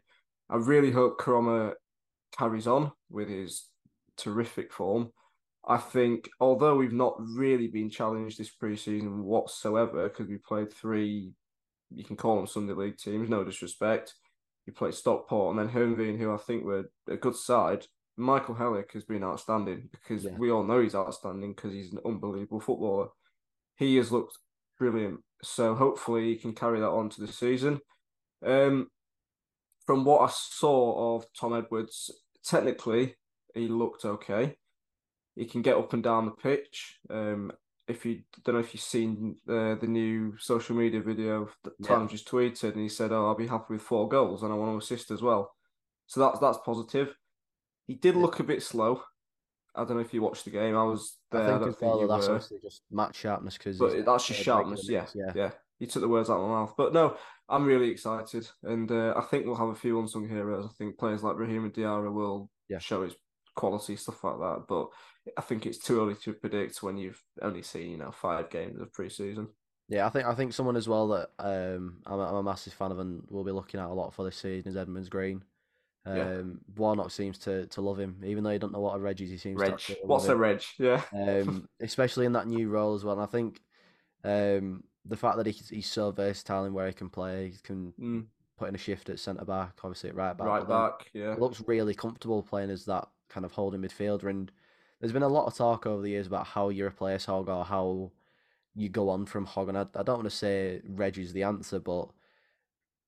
I 0.49 0.55
really 0.57 0.91
hope 0.91 1.19
Koroma 1.19 1.73
carries 2.37 2.67
on 2.67 2.91
with 3.09 3.29
his 3.29 3.67
terrific 4.17 4.73
form. 4.73 5.11
I 5.67 5.77
think, 5.77 6.29
although 6.39 6.75
we've 6.75 6.91
not 6.91 7.15
really 7.19 7.67
been 7.67 7.89
challenged 7.89 8.39
this 8.39 8.49
preseason 8.55 9.21
whatsoever, 9.21 10.09
because 10.09 10.27
we 10.27 10.37
played 10.37 10.73
three, 10.73 11.33
you 11.91 12.03
can 12.03 12.15
call 12.15 12.37
them 12.37 12.47
Sunday 12.47 12.73
League 12.73 12.97
teams, 12.97 13.29
no 13.29 13.43
disrespect. 13.43 14.15
You 14.65 14.73
played 14.73 14.95
Stockport 14.95 15.55
and 15.55 15.59
then 15.59 15.73
Heerenveen, 15.73 16.17
who 16.17 16.33
I 16.33 16.37
think 16.37 16.63
were 16.63 16.89
a 17.07 17.17
good 17.17 17.35
side. 17.35 17.85
Michael 18.17 18.55
Helik 18.55 18.91
has 18.93 19.03
been 19.03 19.23
outstanding 19.23 19.89
because 19.91 20.25
yeah. 20.25 20.31
we 20.37 20.51
all 20.51 20.63
know 20.63 20.81
he's 20.81 20.95
outstanding 20.95 21.53
because 21.53 21.73
he's 21.73 21.91
an 21.93 21.99
unbelievable 22.05 22.59
footballer. 22.59 23.07
He 23.75 23.95
has 23.97 24.11
looked 24.11 24.37
brilliant. 24.81 25.19
So 25.43 25.75
hopefully 25.75 26.29
he 26.29 26.35
can 26.35 26.53
carry 26.53 26.79
that 26.79 26.89
on 26.89 27.09
to 27.09 27.21
the 27.21 27.31
season. 27.31 27.79
Um, 28.43 28.87
from 29.85 30.05
what 30.05 30.27
I 30.27 30.33
saw 30.33 31.15
of 31.15 31.25
Tom 31.39 31.53
Edwards, 31.53 32.09
technically 32.43 33.15
he 33.53 33.67
looked 33.67 34.05
okay. 34.05 34.55
He 35.35 35.45
can 35.45 35.61
get 35.61 35.77
up 35.77 35.93
and 35.93 36.01
down 36.01 36.25
the 36.25 36.31
pitch. 36.31 36.97
Um, 37.11 37.51
if 37.87 38.05
you 38.05 38.21
don't 38.43 38.55
know 38.55 38.61
if 38.61 38.73
you've 38.73 38.81
seen 38.81 39.35
uh, 39.47 39.75
the 39.75 39.87
new 39.87 40.35
social 40.39 40.75
media 40.75 41.01
video 41.01 41.49
that 41.63 41.73
Tom 41.83 42.03
yeah. 42.03 42.07
just 42.07 42.27
tweeted, 42.27 42.73
and 42.73 42.81
he 42.81 42.89
said, 42.89 43.11
"Oh, 43.11 43.27
I'll 43.27 43.35
be 43.35 43.47
happy 43.47 43.73
with 43.73 43.81
four 43.81 44.07
goals, 44.07 44.43
and 44.43 44.51
I 44.51 44.55
want 44.55 44.71
to 44.71 44.83
assist 44.83 45.11
as 45.11 45.21
well." 45.21 45.51
So 46.07 46.21
that's 46.21 46.39
that's 46.39 46.59
positive. 46.65 47.13
He 47.87 47.95
did 47.95 48.15
look 48.15 48.39
a 48.39 48.43
bit 48.43 48.63
slow. 48.63 49.03
I 49.75 49.83
don't 49.83 49.95
know 49.95 49.99
if 49.99 50.13
you 50.13 50.21
watched 50.21 50.45
the 50.45 50.51
game. 50.51 50.75
I 50.75 50.83
was 50.83 51.17
there. 51.31 51.55
I 51.55 51.59
think, 51.59 51.63
I 51.63 51.69
as 51.69 51.75
well, 51.81 52.07
that's 52.07 52.27
were. 52.27 52.35
obviously 52.35 52.59
just 52.61 52.81
match 52.91 53.15
sharpness 53.15 53.57
because. 53.57 53.77
But 53.77 54.05
that's 54.05 54.27
just 54.27 54.41
sharpness. 54.41 54.87
Yeah, 54.89 55.05
yeah, 55.15 55.31
yeah. 55.35 55.51
You 55.79 55.87
took 55.87 56.01
the 56.01 56.07
words 56.07 56.29
out 56.29 56.39
of 56.39 56.47
my 56.47 56.55
mouth. 56.55 56.73
But 56.77 56.93
no, 56.93 57.17
I'm 57.49 57.65
really 57.65 57.89
excited, 57.89 58.47
and 58.63 58.91
uh, 58.91 59.13
I 59.15 59.21
think 59.21 59.45
we'll 59.45 59.55
have 59.55 59.69
a 59.69 59.75
few 59.75 59.99
unsung 59.99 60.27
heroes. 60.27 60.65
I 60.65 60.73
think 60.77 60.97
players 60.97 61.23
like 61.23 61.37
Raheem 61.37 61.63
and 61.63 61.73
Diarra 61.73 62.11
will 62.11 62.49
yeah. 62.69 62.79
show 62.79 63.03
his 63.03 63.15
quality, 63.55 63.95
stuff 63.95 64.23
like 64.23 64.37
that. 64.39 64.65
But 64.67 64.89
I 65.37 65.41
think 65.41 65.65
it's 65.65 65.77
too 65.77 66.01
early 66.01 66.15
to 66.23 66.33
predict 66.33 66.83
when 66.83 66.97
you've 66.97 67.21
only 67.41 67.61
seen 67.61 67.91
you 67.91 67.97
know 67.97 68.11
five 68.11 68.49
games 68.49 68.79
of 68.79 68.91
preseason. 68.91 69.47
Yeah, 69.87 70.05
I 70.05 70.09
think 70.09 70.25
I 70.25 70.33
think 70.33 70.53
someone 70.53 70.77
as 70.77 70.87
well 70.87 71.09
that 71.09 71.29
um, 71.39 71.97
I'm, 72.05 72.19
I'm 72.19 72.35
a 72.35 72.43
massive 72.43 72.73
fan 72.73 72.91
of 72.91 72.99
and 72.99 73.23
we'll 73.29 73.43
be 73.43 73.51
looking 73.51 73.79
at 73.79 73.87
a 73.87 73.93
lot 73.93 74.13
for 74.13 74.23
this 74.23 74.37
season 74.37 74.69
is 74.69 74.77
Edmonds 74.77 75.09
Green. 75.09 75.43
Um, 76.05 76.15
yeah. 76.17 76.41
Warnock 76.75 77.11
seems 77.11 77.37
to, 77.39 77.67
to 77.67 77.81
love 77.81 77.99
him, 77.99 78.21
even 78.25 78.43
though 78.43 78.49
he 78.49 78.57
don't 78.57 78.73
know 78.73 78.79
what 78.79 78.95
a 78.95 78.99
reg 78.99 79.21
is. 79.21 79.29
He 79.29 79.37
seems 79.37 79.59
reg. 79.59 79.77
to 79.77 79.97
what's 80.03 80.25
a 80.25 80.35
reg? 80.35 80.63
Yeah. 80.79 81.01
Um, 81.13 81.67
especially 81.79 82.25
in 82.25 82.33
that 82.33 82.47
new 82.47 82.69
role 82.69 82.95
as 82.95 83.03
well. 83.03 83.13
And 83.13 83.23
I 83.23 83.27
think 83.27 83.61
um, 84.23 84.83
the 85.05 85.17
fact 85.17 85.37
that 85.37 85.45
he, 85.45 85.53
he's 85.75 85.89
so 85.89 86.11
versatile 86.11 86.65
in 86.65 86.73
where 86.73 86.87
he 86.87 86.93
can 86.93 87.09
play, 87.09 87.51
he 87.51 87.57
can 87.63 87.93
mm. 87.99 88.25
put 88.57 88.69
in 88.69 88.75
a 88.75 88.79
shift 88.79 89.09
at 89.09 89.19
centre 89.19 89.45
back, 89.45 89.73
obviously 89.83 90.09
at 90.09 90.15
right 90.15 90.35
back. 90.35 90.47
Right 90.47 90.67
back, 90.67 91.11
yeah. 91.13 91.35
Looks 91.37 91.63
really 91.67 91.93
comfortable 91.93 92.41
playing 92.41 92.71
as 92.71 92.85
that 92.85 93.07
kind 93.29 93.45
of 93.45 93.51
holding 93.51 93.81
midfielder. 93.81 94.29
And 94.29 94.51
there's 94.99 95.13
been 95.13 95.23
a 95.23 95.27
lot 95.27 95.45
of 95.45 95.55
talk 95.55 95.85
over 95.85 96.01
the 96.01 96.09
years 96.09 96.27
about 96.27 96.47
how 96.47 96.69
you 96.69 96.85
replace 96.85 97.25
Hogg 97.25 97.49
or 97.49 97.63
how 97.63 98.11
you 98.75 98.89
go 98.89 99.09
on 99.09 99.27
from 99.27 99.45
Hogg. 99.45 99.69
And 99.69 99.77
I, 99.77 99.85
I 99.95 100.01
don't 100.01 100.17
want 100.17 100.29
to 100.29 100.35
say 100.35 100.81
Reg 100.87 101.19
is 101.19 101.33
the 101.33 101.43
answer, 101.43 101.79
but 101.79 102.09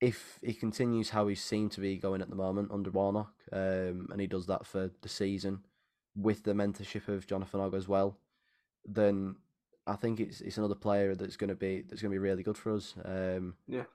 if 0.04 0.38
he 0.44 0.54
continues 0.54 1.12
how 1.12 1.28
he 1.28 1.36
seemed 1.36 1.72
to 1.72 1.80
be 1.80 1.96
going 1.96 2.22
at 2.22 2.30
the 2.30 2.36
moment 2.36 2.72
under 2.74 2.92
Warnock, 2.92 3.32
um, 3.54 4.10
and 4.12 4.20
he 4.20 4.28
does 4.28 4.46
that 4.48 4.66
for 4.66 4.92
the 5.02 5.08
season 5.08 5.60
with 6.14 6.44
the 6.44 6.52
mentorship 6.52 7.08
of 7.08 7.26
Jonathan 7.26 7.62
Hogg 7.62 7.74
as 7.74 7.88
well, 7.88 8.18
then 8.86 9.38
I 9.88 9.96
think 9.96 10.20
it's 10.20 10.42
it's 10.42 10.58
another 10.58 10.76
player 10.76 11.16
that's 11.16 11.38
going 11.38 11.52
to 11.52 11.56
be 11.56 11.86
that's 11.88 12.02
going 12.02 12.12
to 12.12 12.16
be 12.16 12.20
really 12.20 12.44
good 12.44 12.58
for 12.58 12.74
us. 12.74 12.96
Um, 13.06 13.56
yeah, 13.66 13.86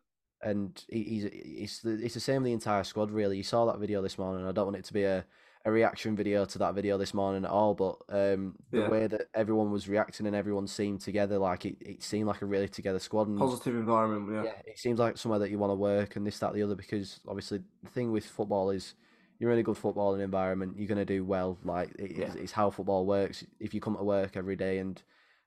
and 0.40 0.82
he, 0.88 1.02
he's 1.02 1.24
it's 1.26 1.80
the 1.80 2.02
it's 2.02 2.14
the 2.14 2.20
same 2.20 2.42
the 2.42 2.52
entire 2.52 2.84
squad 2.84 3.10
really. 3.10 3.36
You 3.36 3.42
saw 3.42 3.66
that 3.66 3.78
video 3.78 4.00
this 4.00 4.16
morning. 4.16 4.46
I 4.46 4.52
don't 4.52 4.66
want 4.66 4.78
it 4.78 4.86
to 4.86 4.94
be 4.94 5.04
a 5.04 5.26
a 5.68 5.72
reaction 5.72 6.16
video 6.16 6.44
to 6.44 6.58
that 6.58 6.74
video 6.74 6.98
this 6.98 7.14
morning 7.14 7.44
at 7.44 7.50
all, 7.50 7.74
but 7.74 7.96
um, 8.08 8.56
the 8.70 8.80
yeah. 8.80 8.88
way 8.88 9.06
that 9.06 9.28
everyone 9.34 9.70
was 9.70 9.88
reacting 9.88 10.26
and 10.26 10.34
everyone 10.34 10.66
seemed 10.66 11.00
together, 11.00 11.38
like 11.38 11.64
it, 11.66 11.76
it 11.80 12.02
seemed 12.02 12.26
like 12.26 12.42
a 12.42 12.46
really 12.46 12.68
together 12.68 12.98
squad. 12.98 13.28
And, 13.28 13.38
Positive 13.38 13.74
environment, 13.74 14.34
yeah. 14.34 14.50
Yeah, 14.50 14.72
it 14.72 14.78
seems 14.78 14.98
like 14.98 15.16
somewhere 15.16 15.38
that 15.40 15.50
you 15.50 15.58
want 15.58 15.70
to 15.70 15.76
work 15.76 16.16
and 16.16 16.26
this, 16.26 16.38
that, 16.38 16.54
the 16.54 16.62
other, 16.62 16.74
because 16.74 17.20
obviously 17.28 17.60
the 17.84 17.90
thing 17.90 18.10
with 18.10 18.24
football 18.24 18.70
is 18.70 18.94
you're 19.38 19.52
in 19.52 19.58
a 19.58 19.62
good 19.62 19.76
footballing 19.76 20.22
environment, 20.22 20.74
you're 20.76 20.88
going 20.88 20.98
to 20.98 21.04
do 21.04 21.24
well. 21.24 21.58
Like 21.62 21.90
it, 21.98 22.16
yeah. 22.16 22.26
it's, 22.26 22.34
it's 22.34 22.52
how 22.52 22.70
football 22.70 23.06
works. 23.06 23.44
If 23.60 23.74
you 23.74 23.80
come 23.80 23.96
to 23.96 24.02
work 24.02 24.36
every 24.36 24.56
day 24.56 24.78
and 24.78 25.00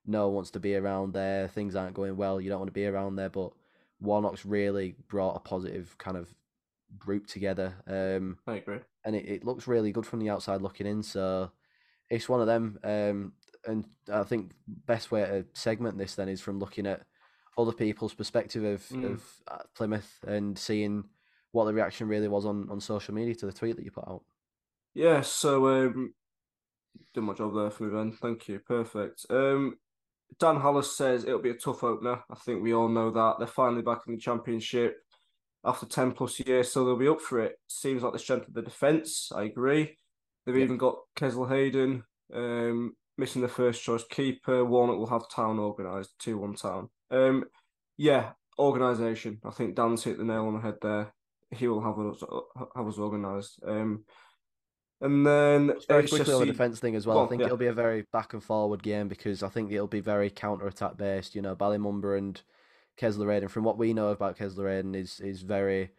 no 0.05 0.27
one 0.27 0.35
wants 0.35 0.51
to 0.51 0.59
be 0.59 0.75
around 0.75 1.13
there, 1.13 1.47
things 1.47 1.75
aren't 1.75 1.95
going 1.95 2.15
well, 2.15 2.39
you 2.39 2.49
don't 2.49 2.59
want 2.59 2.69
to 2.69 2.73
be 2.73 2.85
around 2.85 3.15
there. 3.15 3.29
But 3.29 3.51
Warnock's 3.99 4.45
really 4.45 4.95
brought 5.07 5.35
a 5.35 5.39
positive 5.39 5.97
kind 5.97 6.15
of 6.15 6.33
group 6.99 7.25
together. 7.25 7.73
Um, 7.87 8.37
I 8.45 8.57
agree 8.57 8.79
and 9.03 9.15
it, 9.15 9.25
it 9.25 9.45
looks 9.45 9.67
really 9.67 9.91
good 9.91 10.05
from 10.05 10.19
the 10.19 10.29
outside 10.29 10.61
looking 10.61 10.87
in. 10.87 11.03
So 11.03 11.51
it's 12.09 12.29
one 12.29 12.41
of 12.41 12.47
them. 12.47 12.79
Um, 12.83 13.33
and 13.65 13.85
I 14.11 14.23
think 14.23 14.51
best 14.67 15.11
way 15.11 15.21
to 15.21 15.45
segment 15.53 15.97
this 15.97 16.15
then 16.15 16.29
is 16.29 16.41
from 16.41 16.59
looking 16.59 16.87
at 16.87 17.03
other 17.57 17.71
people's 17.71 18.13
perspective 18.13 18.63
of, 18.63 18.87
mm. 18.89 19.13
of 19.13 19.23
uh, 19.47 19.63
Plymouth 19.75 20.19
and 20.27 20.57
seeing 20.57 21.03
what 21.51 21.65
the 21.65 21.73
reaction 21.73 22.07
really 22.07 22.27
was 22.27 22.45
on, 22.45 22.67
on 22.69 22.79
social 22.79 23.13
media 23.13 23.35
to 23.35 23.45
the 23.45 23.51
tweet 23.51 23.75
that 23.75 23.85
you 23.85 23.91
put 23.91 24.07
out. 24.07 24.23
Yeah, 24.93 25.21
so 25.21 25.67
um, 25.67 26.13
did 27.13 27.21
my 27.21 27.33
job 27.33 27.53
there 27.55 27.69
for 27.69 27.83
me, 27.83 27.93
Ben. 27.93 28.11
Thank 28.13 28.47
you. 28.47 28.59
Perfect. 28.59 29.25
Um, 29.29 29.77
Dan 30.39 30.57
Hollis 30.57 30.95
says 30.95 31.23
it'll 31.23 31.39
be 31.39 31.49
a 31.51 31.55
tough 31.55 31.83
opener. 31.83 32.19
I 32.29 32.35
think 32.35 32.63
we 32.63 32.73
all 32.73 32.87
know 32.87 33.11
that. 33.11 33.35
They're 33.37 33.47
finally 33.47 33.81
back 33.81 34.01
in 34.07 34.13
the 34.13 34.19
championship 34.19 34.97
after 35.63 35.85
10 35.85 36.13
plus 36.13 36.39
years, 36.39 36.71
so 36.71 36.83
they'll 36.83 36.95
be 36.95 37.07
up 37.07 37.21
for 37.21 37.39
it. 37.39 37.59
Seems 37.67 38.03
like 38.03 38.13
the 38.13 38.19
strength 38.19 38.47
of 38.47 38.53
the 38.53 38.61
defence, 38.61 39.31
I 39.33 39.43
agree. 39.43 39.97
They've 40.45 40.57
yeah. 40.57 40.63
even 40.63 40.77
got 40.77 40.97
Kesler 41.15 41.49
Hayden 41.49 42.03
um, 42.33 42.95
missing 43.17 43.41
the 43.41 43.47
first 43.47 43.83
choice 43.83 44.03
keeper. 44.09 44.65
Warnock 44.65 44.97
will 44.97 45.07
have 45.07 45.29
town 45.29 45.59
organised, 45.59 46.11
2 46.19 46.37
1 46.37 46.55
town. 46.55 46.89
Um, 47.11 47.45
yeah, 47.97 48.31
organisation. 48.57 49.39
I 49.45 49.51
think 49.51 49.75
Dan's 49.75 50.03
hit 50.03 50.17
the 50.17 50.23
nail 50.23 50.47
on 50.47 50.55
the 50.55 50.61
head 50.61 50.77
there. 50.81 51.13
He 51.51 51.67
will 51.67 51.81
have 51.81 51.99
us, 51.99 52.23
have 52.75 52.87
us 52.87 52.97
organised. 52.97 53.59
Um, 53.65 54.05
and 55.01 55.25
then 55.25 55.73
very 55.87 56.07
quickly 56.07 56.33
on 56.33 56.41
the 56.41 56.45
defence 56.45 56.79
thing 56.79 56.95
as 56.95 57.07
well. 57.07 57.17
well 57.17 57.25
I 57.25 57.29
think 57.29 57.41
yeah. 57.41 57.47
it'll 57.47 57.57
be 57.57 57.67
a 57.67 57.73
very 57.73 58.05
back 58.13 58.33
and 58.33 58.43
forward 58.43 58.83
game 58.83 59.07
because 59.07 59.41
I 59.41 59.49
think 59.49 59.71
it'll 59.71 59.87
be 59.87 59.99
very 59.99 60.29
counter 60.29 60.67
attack 60.67 60.95
based. 60.95 61.35
You 61.35 61.41
know, 61.41 61.55
Bali 61.55 61.79
Mumba 61.79 62.17
and 62.17 62.39
Kesler 62.97 63.33
Hayden, 63.33 63.49
from 63.49 63.63
what 63.63 63.77
we 63.77 63.93
know 63.93 64.09
about 64.09 64.37
Kesler 64.37 64.95
is 64.95 65.19
is 65.19 65.41
very 65.41 65.91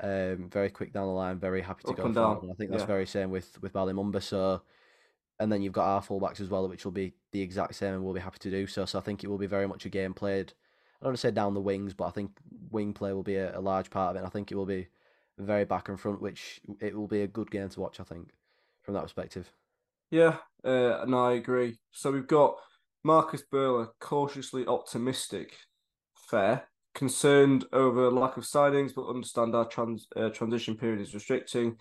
um, 0.00 0.50
very 0.50 0.70
quick 0.70 0.92
down 0.92 1.06
the 1.06 1.12
line, 1.12 1.38
very 1.38 1.62
happy 1.62 1.82
to 1.84 1.90
Up 1.90 1.96
go 1.96 2.12
forward. 2.12 2.42
And 2.42 2.50
I 2.50 2.54
think 2.54 2.70
that's 2.70 2.82
yeah. 2.82 2.86
very 2.86 3.06
same 3.06 3.30
with 3.30 3.60
with 3.62 3.72
Bali 3.72 3.92
Mumba. 3.92 4.22
So, 4.22 4.62
and 5.38 5.52
then 5.52 5.62
you've 5.62 5.72
got 5.72 5.86
our 5.86 6.02
fullbacks 6.02 6.40
as 6.40 6.48
well, 6.48 6.68
which 6.68 6.84
will 6.84 6.92
be 6.92 7.14
the 7.32 7.40
exact 7.40 7.74
same, 7.76 7.94
and 7.94 8.04
we'll 8.04 8.14
be 8.14 8.20
happy 8.20 8.38
to 8.40 8.50
do 8.50 8.66
so. 8.66 8.84
So 8.84 8.98
I 8.98 9.02
think 9.02 9.24
it 9.24 9.28
will 9.28 9.38
be 9.38 9.46
very 9.46 9.68
much 9.68 9.86
a 9.86 9.88
game 9.88 10.14
played. 10.14 10.52
I 11.00 11.04
don't 11.04 11.10
want 11.10 11.16
to 11.18 11.20
say 11.20 11.30
down 11.30 11.54
the 11.54 11.60
wings, 11.60 11.94
but 11.94 12.06
I 12.06 12.10
think 12.10 12.30
wing 12.70 12.92
play 12.92 13.12
will 13.12 13.22
be 13.22 13.36
a, 13.36 13.58
a 13.58 13.60
large 13.60 13.90
part 13.90 14.10
of 14.10 14.16
it. 14.16 14.18
And 14.20 14.26
I 14.26 14.30
think 14.30 14.50
it 14.50 14.56
will 14.56 14.66
be 14.66 14.88
very 15.38 15.64
back 15.64 15.88
and 15.88 16.00
front, 16.00 16.20
which 16.20 16.60
it 16.80 16.96
will 16.96 17.08
be 17.08 17.22
a 17.22 17.26
good 17.26 17.50
game 17.50 17.68
to 17.68 17.80
watch. 17.80 18.00
I 18.00 18.04
think 18.04 18.30
from 18.82 18.94
that 18.94 19.02
perspective. 19.02 19.52
Yeah, 20.10 20.36
uh, 20.64 21.04
no, 21.06 21.26
I 21.26 21.32
agree. 21.34 21.78
So 21.92 22.10
we've 22.10 22.26
got 22.26 22.56
Marcus 23.02 23.42
Burler 23.42 23.88
cautiously 24.00 24.66
optimistic 24.66 25.56
fair. 26.28 26.68
Concerned 26.94 27.64
over 27.72 28.10
lack 28.10 28.36
of 28.36 28.44
signings, 28.44 28.94
but 28.94 29.08
understand 29.08 29.54
our 29.54 29.66
trans, 29.66 30.06
uh, 30.16 30.28
transition 30.30 30.76
period 30.76 31.00
is 31.00 31.14
restricting. 31.14 31.76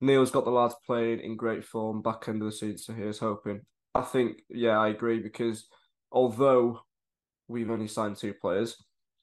Neil's 0.00 0.30
got 0.30 0.44
the 0.44 0.50
lads 0.50 0.74
playing 0.86 1.20
in 1.20 1.36
great 1.36 1.64
form 1.64 2.02
back 2.02 2.28
end 2.28 2.42
of 2.42 2.46
the 2.46 2.52
season, 2.52 2.78
so 2.78 2.92
here's 2.92 3.18
hoping. 3.18 3.60
I 3.94 4.02
think, 4.02 4.42
yeah, 4.48 4.78
I 4.78 4.88
agree 4.88 5.20
because 5.20 5.68
although 6.10 6.80
we've 7.48 7.70
only 7.70 7.88
signed 7.88 8.16
two 8.16 8.34
players, 8.34 8.76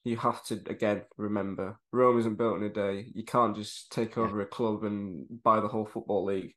you 0.03 0.17
have 0.17 0.43
to 0.45 0.59
again 0.67 1.03
remember 1.17 1.79
Rome 1.91 2.19
isn't 2.19 2.37
built 2.37 2.57
in 2.57 2.63
a 2.63 2.69
day. 2.69 3.07
You 3.13 3.23
can't 3.23 3.55
just 3.55 3.91
take 3.91 4.17
over 4.17 4.41
a 4.41 4.45
club 4.45 4.83
and 4.83 5.25
buy 5.43 5.59
the 5.59 5.67
whole 5.67 5.85
football 5.85 6.25
league. 6.25 6.53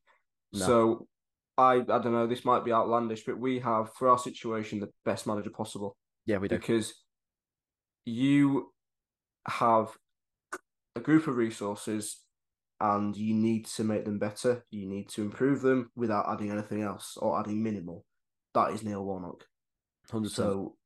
No. 0.53 0.67
So 0.67 1.09
I 1.59 1.75
I 1.75 1.83
don't 1.83 2.13
know. 2.13 2.27
This 2.27 2.45
might 2.45 2.65
be 2.65 2.73
outlandish, 2.73 3.25
but 3.25 3.39
we 3.39 3.59
have 3.61 3.93
for 3.95 4.09
our 4.09 4.19
situation 4.19 4.81
the 4.81 4.91
best 5.05 5.27
manager 5.27 5.51
possible. 5.51 5.97
Yeah, 6.27 6.39
we 6.39 6.49
do 6.49 6.57
because 6.57 6.95
you 8.05 8.73
have 9.47 9.97
a 10.97 11.01
group 11.01 11.27
of 11.27 11.37
resources 11.37 12.21
and 12.81 13.17
you 13.17 13.35
need 13.35 13.67
to 13.67 13.85
make 13.85 14.05
them 14.05 14.19
better. 14.19 14.65
You 14.71 14.87
need 14.87 15.09
to 15.11 15.23
improve 15.23 15.63
them 15.63 15.91
without 15.97 16.27
adding 16.29 16.51
anything 16.51 16.83
else 16.83 17.17
or 17.17 17.39
adding 17.39 17.63
minimal. 17.63 18.05
That 18.55 18.73
is 18.73 18.83
Neil 18.83 19.05
Warnock. 19.05 19.45
100%. 20.11 20.31
So, 20.31 20.77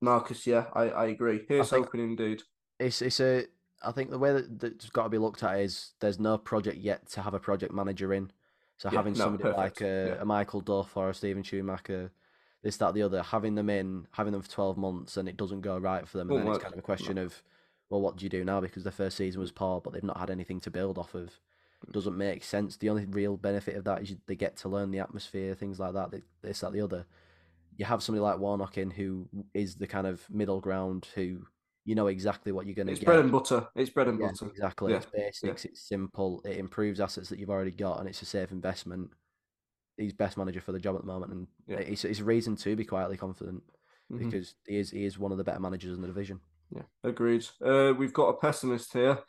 Marcus, 0.00 0.46
yeah, 0.46 0.66
I, 0.74 0.84
I 0.90 1.06
agree. 1.06 1.44
Here's 1.48 1.72
I 1.72 1.78
hoping 1.78 2.00
indeed. 2.00 2.42
it's 2.78 3.02
it's 3.02 3.20
a. 3.20 3.44
I 3.82 3.92
think 3.92 4.10
the 4.10 4.18
way 4.18 4.32
that 4.32 4.60
that's 4.60 4.90
got 4.90 5.04
to 5.04 5.08
be 5.08 5.18
looked 5.18 5.42
at 5.42 5.58
is 5.58 5.92
there's 6.00 6.20
no 6.20 6.36
project 6.36 6.76
yet 6.78 7.08
to 7.12 7.22
have 7.22 7.34
a 7.34 7.40
project 7.40 7.72
manager 7.72 8.12
in. 8.12 8.30
So 8.76 8.90
Yeah, 8.90 8.98
having 8.98 9.14
no, 9.14 9.24
somebody 9.24 9.50
like 9.56 9.80
a, 9.80 10.14
yeah. 10.16 10.22
a 10.22 10.24
Michael 10.24 10.60
Duff 10.60 10.96
or 10.96 11.10
a 11.10 11.14
Stephen 11.14 11.42
Schumacher, 11.42 12.12
this 12.62 12.76
that 12.78 12.94
the 12.94 13.02
other, 13.02 13.22
having 13.22 13.54
them 13.54 13.70
in, 13.70 14.06
having 14.12 14.32
them 14.32 14.42
for 14.42 14.50
twelve 14.50 14.76
months, 14.76 15.16
and 15.16 15.28
it 15.28 15.36
doesn't 15.36 15.62
go 15.62 15.78
right 15.78 16.06
for 16.06 16.18
them, 16.18 16.28
and 16.28 16.36
Won't 16.36 16.46
then 16.46 16.54
it's 16.54 16.62
kind 16.62 16.74
of 16.74 16.78
a 16.78 16.82
question 16.82 17.18
of, 17.18 17.42
well, 17.88 18.00
what 18.00 18.16
do 18.16 18.24
you 18.24 18.28
do 18.28 18.44
now? 18.44 18.60
Because 18.60 18.84
the 18.84 18.92
first 18.92 19.16
season 19.16 19.40
was 19.40 19.52
poor, 19.52 19.80
but 19.80 19.92
they've 19.92 20.02
not 20.02 20.18
had 20.18 20.30
anything 20.30 20.60
to 20.60 20.70
build 20.70 20.98
off 20.98 21.14
of. 21.14 21.30
Doesn't 21.90 22.16
make 22.16 22.44
sense. 22.44 22.76
The 22.76 22.90
only 22.90 23.06
real 23.06 23.38
benefit 23.38 23.74
of 23.76 23.84
that 23.84 24.02
is 24.02 24.10
you, 24.10 24.18
they 24.26 24.36
get 24.36 24.56
to 24.58 24.68
learn 24.68 24.90
the 24.90 24.98
atmosphere, 24.98 25.54
things 25.54 25.80
like 25.80 25.94
that. 25.94 26.10
This, 26.42 26.60
that, 26.60 26.72
the 26.72 26.82
other. 26.82 27.06
You 27.78 27.86
have 27.86 28.02
somebody 28.02 28.20
like 28.20 28.38
Warnock 28.38 28.76
in 28.76 28.90
who 28.90 29.26
is 29.54 29.76
the 29.76 29.86
kind 29.86 30.06
of 30.06 30.22
middle 30.28 30.60
ground, 30.60 31.08
who 31.14 31.46
you 31.86 31.94
know 31.94 32.08
exactly 32.08 32.52
what 32.52 32.66
you're 32.66 32.74
going 32.74 32.88
to 32.88 32.92
It's 32.92 33.00
get. 33.00 33.06
bread 33.06 33.20
and 33.20 33.32
butter. 33.32 33.66
It's 33.74 33.88
bread 33.88 34.08
and 34.08 34.20
Yeah, 34.20 34.26
butter. 34.26 34.46
exactly. 34.48 34.92
Yeah, 34.92 34.98
It's 34.98 35.06
basics. 35.06 35.64
It's 35.64 35.80
simple. 35.80 36.42
It 36.44 36.58
improves 36.58 37.00
assets 37.00 37.30
that 37.30 37.38
you've 37.38 37.48
already 37.48 37.70
got, 37.70 37.98
and 37.98 38.06
it's 38.06 38.20
a 38.20 38.26
safe 38.26 38.52
investment. 38.52 39.10
He's 40.00 40.12
best 40.14 40.38
manager 40.38 40.60
for 40.62 40.72
the 40.72 40.78
job 40.78 40.94
at 40.96 41.02
the 41.02 41.06
moment, 41.06 41.32
and 41.32 41.46
Yeah. 41.66 41.76
it's 41.78 42.04
it's 42.04 42.20
a 42.20 42.24
reason 42.24 42.56
to 42.56 42.74
be 42.74 42.84
quietly 42.84 43.16
confident 43.18 43.62
Mhm. 44.10 44.18
because 44.18 44.54
he 44.66 44.78
is 44.78 44.90
he 44.90 45.04
is 45.04 45.18
one 45.18 45.30
of 45.30 45.38
the 45.38 45.44
better 45.44 45.60
managers 45.60 45.94
in 45.94 46.00
the 46.00 46.06
division. 46.08 46.40
Yeah, 46.70 46.84
agreed. 47.04 47.46
Uh, 47.60 47.92
we've 47.96 48.12
got 48.14 48.28
a 48.28 48.38
pessimist 48.40 48.92
here, 48.94 49.22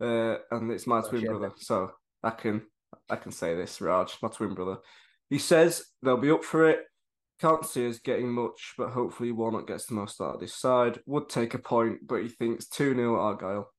uh, 0.00 0.36
and 0.50 0.70
it's 0.72 0.86
my 0.86 0.98
Oh, 1.00 1.08
twin 1.08 1.20
shit. 1.20 1.30
brother. 1.30 1.52
So 1.58 1.92
I 2.22 2.30
can 2.30 2.66
I 3.10 3.16
can 3.16 3.30
say 3.30 3.54
this, 3.54 3.80
Raj, 3.80 4.16
my 4.22 4.28
twin 4.28 4.54
brother. 4.54 4.78
He 5.28 5.38
says 5.38 5.92
they'll 6.02 6.16
be 6.16 6.30
up 6.30 6.44
for 6.44 6.66
it. 6.68 6.86
Can't 7.38 7.66
see 7.66 7.86
us 7.88 7.98
getting 7.98 8.32
much, 8.32 8.74
but 8.78 8.90
hopefully 8.90 9.32
Warnock 9.32 9.66
gets 9.66 9.84
the 9.86 9.94
most 9.94 10.18
out 10.20 10.36
of 10.36 10.40
this 10.40 10.54
side. 10.54 11.02
Would 11.04 11.28
take 11.28 11.52
a 11.52 11.58
point, 11.58 12.06
but 12.06 12.22
he 12.22 12.28
thinks 12.30 12.66
2 12.68 12.94
0 12.94 13.16
Argyle. 13.20 13.70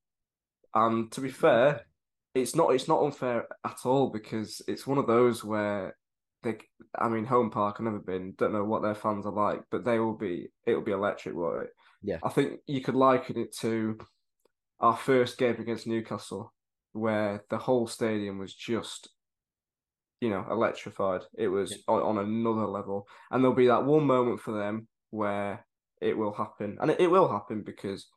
And 0.76 1.12
to 1.14 1.22
be 1.22 1.32
fair, 1.32 1.88
it's 2.36 2.54
not 2.56 2.76
it's 2.76 2.88
not 2.88 3.02
unfair 3.02 3.48
at 3.66 3.80
all 3.86 4.12
because 4.12 4.62
it's 4.68 4.86
one 4.86 5.00
of 5.00 5.08
those 5.08 5.44
where 5.44 5.98
they 6.44 6.58
I 6.98 7.10
mean 7.10 7.26
home 7.26 7.50
park 7.50 7.78
I've 7.80 7.86
never 7.86 8.00
been, 8.00 8.34
don't 8.38 8.54
know 8.54 8.64
what 8.64 8.82
their 8.82 8.96
fans 8.96 9.26
are 9.26 9.32
like, 9.32 9.62
but 9.72 9.84
they 9.86 10.00
will 10.00 10.16
be 10.18 10.48
it'll 10.66 10.82
be 10.82 10.92
electric, 10.92 11.36
won't 11.36 11.64
it? 11.64 11.70
Yeah. 12.04 12.20
I 12.24 12.30
think 12.30 12.60
you 12.68 12.82
could 12.82 12.96
liken 12.96 13.38
it 13.38 13.56
to 13.58 13.98
our 14.80 14.96
first 14.96 15.38
game 15.38 15.56
against 15.60 15.88
Newcastle, 15.88 16.54
where 16.94 17.44
the 17.50 17.58
whole 17.58 17.88
stadium 17.88 18.38
was 18.38 18.54
just, 18.54 19.10
you 20.22 20.30
know, 20.30 20.46
electrified. 20.50 21.22
It 21.38 21.48
was 21.48 21.72
Yeah. 21.72 21.78
on, 21.88 22.18
on 22.18 22.18
another 22.24 22.68
level. 22.68 23.08
And 23.32 23.44
there'll 23.44 23.56
be 23.56 23.68
that 23.68 23.86
one 23.86 24.06
moment 24.06 24.40
for 24.40 24.52
them 24.52 24.88
where 25.10 25.66
it 26.02 26.16
will 26.16 26.34
happen. 26.34 26.78
And 26.80 26.92
it, 26.92 27.00
it 27.00 27.08
will 27.08 27.28
happen 27.28 27.64
because 27.64 28.08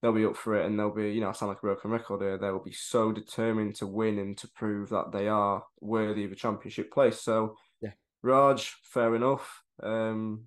they'll 0.00 0.12
be 0.12 0.24
up 0.24 0.36
for 0.36 0.54
it 0.54 0.66
and 0.66 0.78
they'll 0.78 0.94
be, 0.94 1.10
you 1.10 1.20
know, 1.20 1.28
I 1.28 1.32
sound 1.32 1.48
like 1.48 1.58
a 1.58 1.62
broken 1.62 1.90
record 1.90 2.20
here. 2.20 2.38
They'll 2.38 2.62
be 2.62 2.72
so 2.72 3.12
determined 3.12 3.74
to 3.76 3.86
win 3.86 4.18
and 4.18 4.36
to 4.38 4.48
prove 4.48 4.90
that 4.90 5.12
they 5.12 5.28
are 5.28 5.64
worthy 5.80 6.24
of 6.24 6.32
a 6.32 6.36
championship 6.36 6.92
place. 6.92 7.20
So, 7.20 7.56
Yeah. 7.80 7.92
Raj, 8.22 8.76
fair 8.82 9.14
enough. 9.16 9.62
Um, 9.82 10.44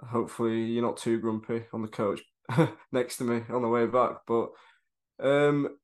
hopefully 0.00 0.64
you're 0.64 0.84
not 0.84 0.96
too 0.96 1.18
grumpy 1.20 1.64
on 1.72 1.82
the 1.82 1.88
coach 1.88 2.22
next 2.92 3.18
to 3.18 3.24
me 3.24 3.42
on 3.50 3.62
the 3.62 3.68
way 3.68 3.86
back. 3.86 4.18
But 4.26 4.50
um, 5.20 5.76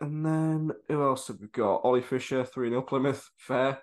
and 0.00 0.24
then 0.24 0.72
who 0.88 1.02
else 1.02 1.28
have 1.28 1.40
we 1.40 1.48
got? 1.48 1.82
Ollie 1.84 2.02
Fisher, 2.02 2.44
3 2.44 2.70
0 2.70 2.82
Plymouth, 2.82 3.30
fair. 3.36 3.82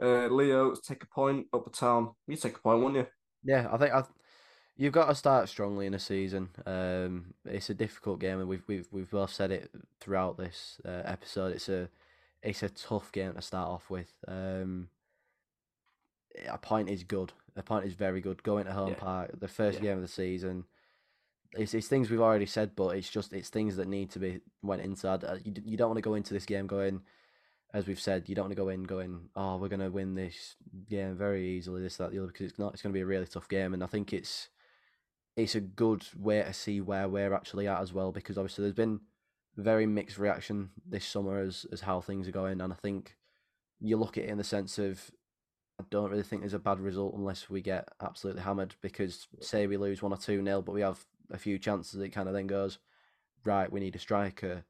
Uh, 0.00 0.28
Leo, 0.28 0.74
take 0.74 1.02
a 1.02 1.06
point 1.06 1.46
up 1.52 1.64
the 1.64 1.70
town. 1.70 2.10
You 2.26 2.36
take 2.36 2.56
a 2.56 2.60
point, 2.60 2.82
wouldn't 2.84 3.06
you? 3.06 3.06
Yeah, 3.42 3.68
I 3.72 3.78
think 3.78 3.92
I, 3.92 4.02
you've 4.78 4.92
got 4.94 5.06
to 5.08 5.14
start 5.14 5.48
strongly 5.50 5.84
in 5.86 5.92
a 5.92 5.98
season. 5.98 6.48
Um, 6.64 7.34
it's 7.44 7.68
a 7.68 7.74
difficult 7.74 8.20
game, 8.20 8.38
and 8.40 8.48
we've 8.48 8.62
we've 8.66 8.88
we've 8.90 9.10
both 9.10 9.32
said 9.32 9.50
it 9.50 9.70
throughout 10.00 10.38
this 10.38 10.80
uh, 10.86 11.02
episode. 11.04 11.54
It's 11.54 11.68
a 11.68 11.90
it's 12.42 12.62
a 12.62 12.70
tough 12.70 13.12
game 13.12 13.34
to 13.34 13.42
start 13.42 13.68
off 13.68 13.90
with. 13.90 14.10
Um, 14.26 14.88
a 16.48 16.56
point 16.56 16.88
is 16.88 17.02
good. 17.02 17.32
A 17.56 17.62
point 17.62 17.84
is 17.84 17.94
very 17.94 18.20
good. 18.20 18.42
Going 18.44 18.64
to 18.66 18.72
home 18.72 18.90
Yeah. 18.90 18.94
park, 19.00 19.40
the 19.40 19.48
first 19.48 19.78
Yeah. 19.78 19.82
game 19.82 19.96
of 19.96 20.02
the 20.02 20.08
season. 20.08 20.64
It's, 21.54 21.74
it's 21.74 21.88
things 21.88 22.10
we've 22.10 22.20
already 22.20 22.46
said, 22.46 22.76
but 22.76 22.96
it's 22.96 23.10
just 23.10 23.32
it's 23.32 23.48
things 23.48 23.76
that 23.76 23.88
need 23.88 24.10
to 24.12 24.18
be 24.20 24.40
went 24.62 24.82
inside. 24.82 25.24
Uh, 25.24 25.38
You, 25.44 25.54
you 25.64 25.76
don't 25.76 25.88
want 25.88 25.96
to 25.98 26.02
go 26.02 26.14
into 26.14 26.32
this 26.34 26.44
game 26.46 26.66
going, 26.68 27.02
as 27.74 27.86
we've 27.88 28.00
said, 28.00 28.28
you 28.28 28.34
don't 28.36 28.44
want 28.44 28.52
to 28.52 28.62
go 28.62 28.68
in 28.68 28.84
going, 28.84 29.30
oh, 29.34 29.56
we're 29.56 29.68
going 29.68 29.80
to 29.80 29.90
win 29.90 30.14
this 30.14 30.54
game 30.88 31.16
very 31.16 31.48
easily, 31.48 31.82
this, 31.82 31.96
that, 31.96 32.12
the 32.12 32.18
other, 32.18 32.28
because 32.28 32.50
it's 32.50 32.58
not. 32.58 32.74
It's 32.74 32.82
going 32.82 32.92
to 32.92 32.96
be 32.96 33.02
a 33.02 33.06
really 33.06 33.26
tough 33.26 33.48
game, 33.48 33.74
and 33.74 33.82
I 33.82 33.86
think 33.86 34.12
it's 34.12 34.48
it's 35.38 35.54
a 35.54 35.60
good 35.60 36.04
way 36.16 36.42
to 36.42 36.52
see 36.52 36.80
where 36.80 37.08
we're 37.08 37.32
actually 37.32 37.68
at 37.68 37.80
as 37.80 37.92
well, 37.92 38.10
because 38.10 38.36
obviously 38.36 38.62
there's 38.62 38.74
been 38.74 39.00
very 39.56 39.86
mixed 39.86 40.18
reaction 40.18 40.70
this 40.86 41.06
summer 41.06 41.38
as 41.40 41.64
as 41.72 41.80
how 41.82 42.00
things 42.00 42.26
are 42.28 42.32
going, 42.32 42.60
and 42.60 42.72
I 42.72 42.76
think 42.76 43.16
you 43.80 43.96
look 43.96 44.18
at 44.18 44.24
it 44.24 44.30
in 44.30 44.38
the 44.38 44.44
sense 44.44 44.78
of 44.78 45.10
I 45.80 45.84
don't 45.90 46.10
really 46.10 46.24
think 46.24 46.42
there's 46.42 46.54
a 46.54 46.58
bad 46.58 46.80
result 46.80 47.14
unless 47.16 47.48
we 47.48 47.62
get 47.62 47.88
absolutely 48.02 48.42
hammered 48.42 48.74
because 48.80 49.28
say 49.40 49.68
we 49.68 49.76
lose 49.76 50.02
one 50.02 50.12
or 50.12 50.16
two 50.16 50.42
nil, 50.42 50.60
but 50.60 50.72
we 50.72 50.80
have 50.80 51.04
a 51.30 51.38
few 51.38 51.56
chances. 51.58 52.00
It 52.00 52.08
kind 52.10 52.26
of 52.26 52.34
then 52.34 52.48
goes 52.48 52.78
right. 53.44 53.70
We 53.70 53.78
need 53.78 53.94
a 53.94 54.00
striker. 54.00 54.64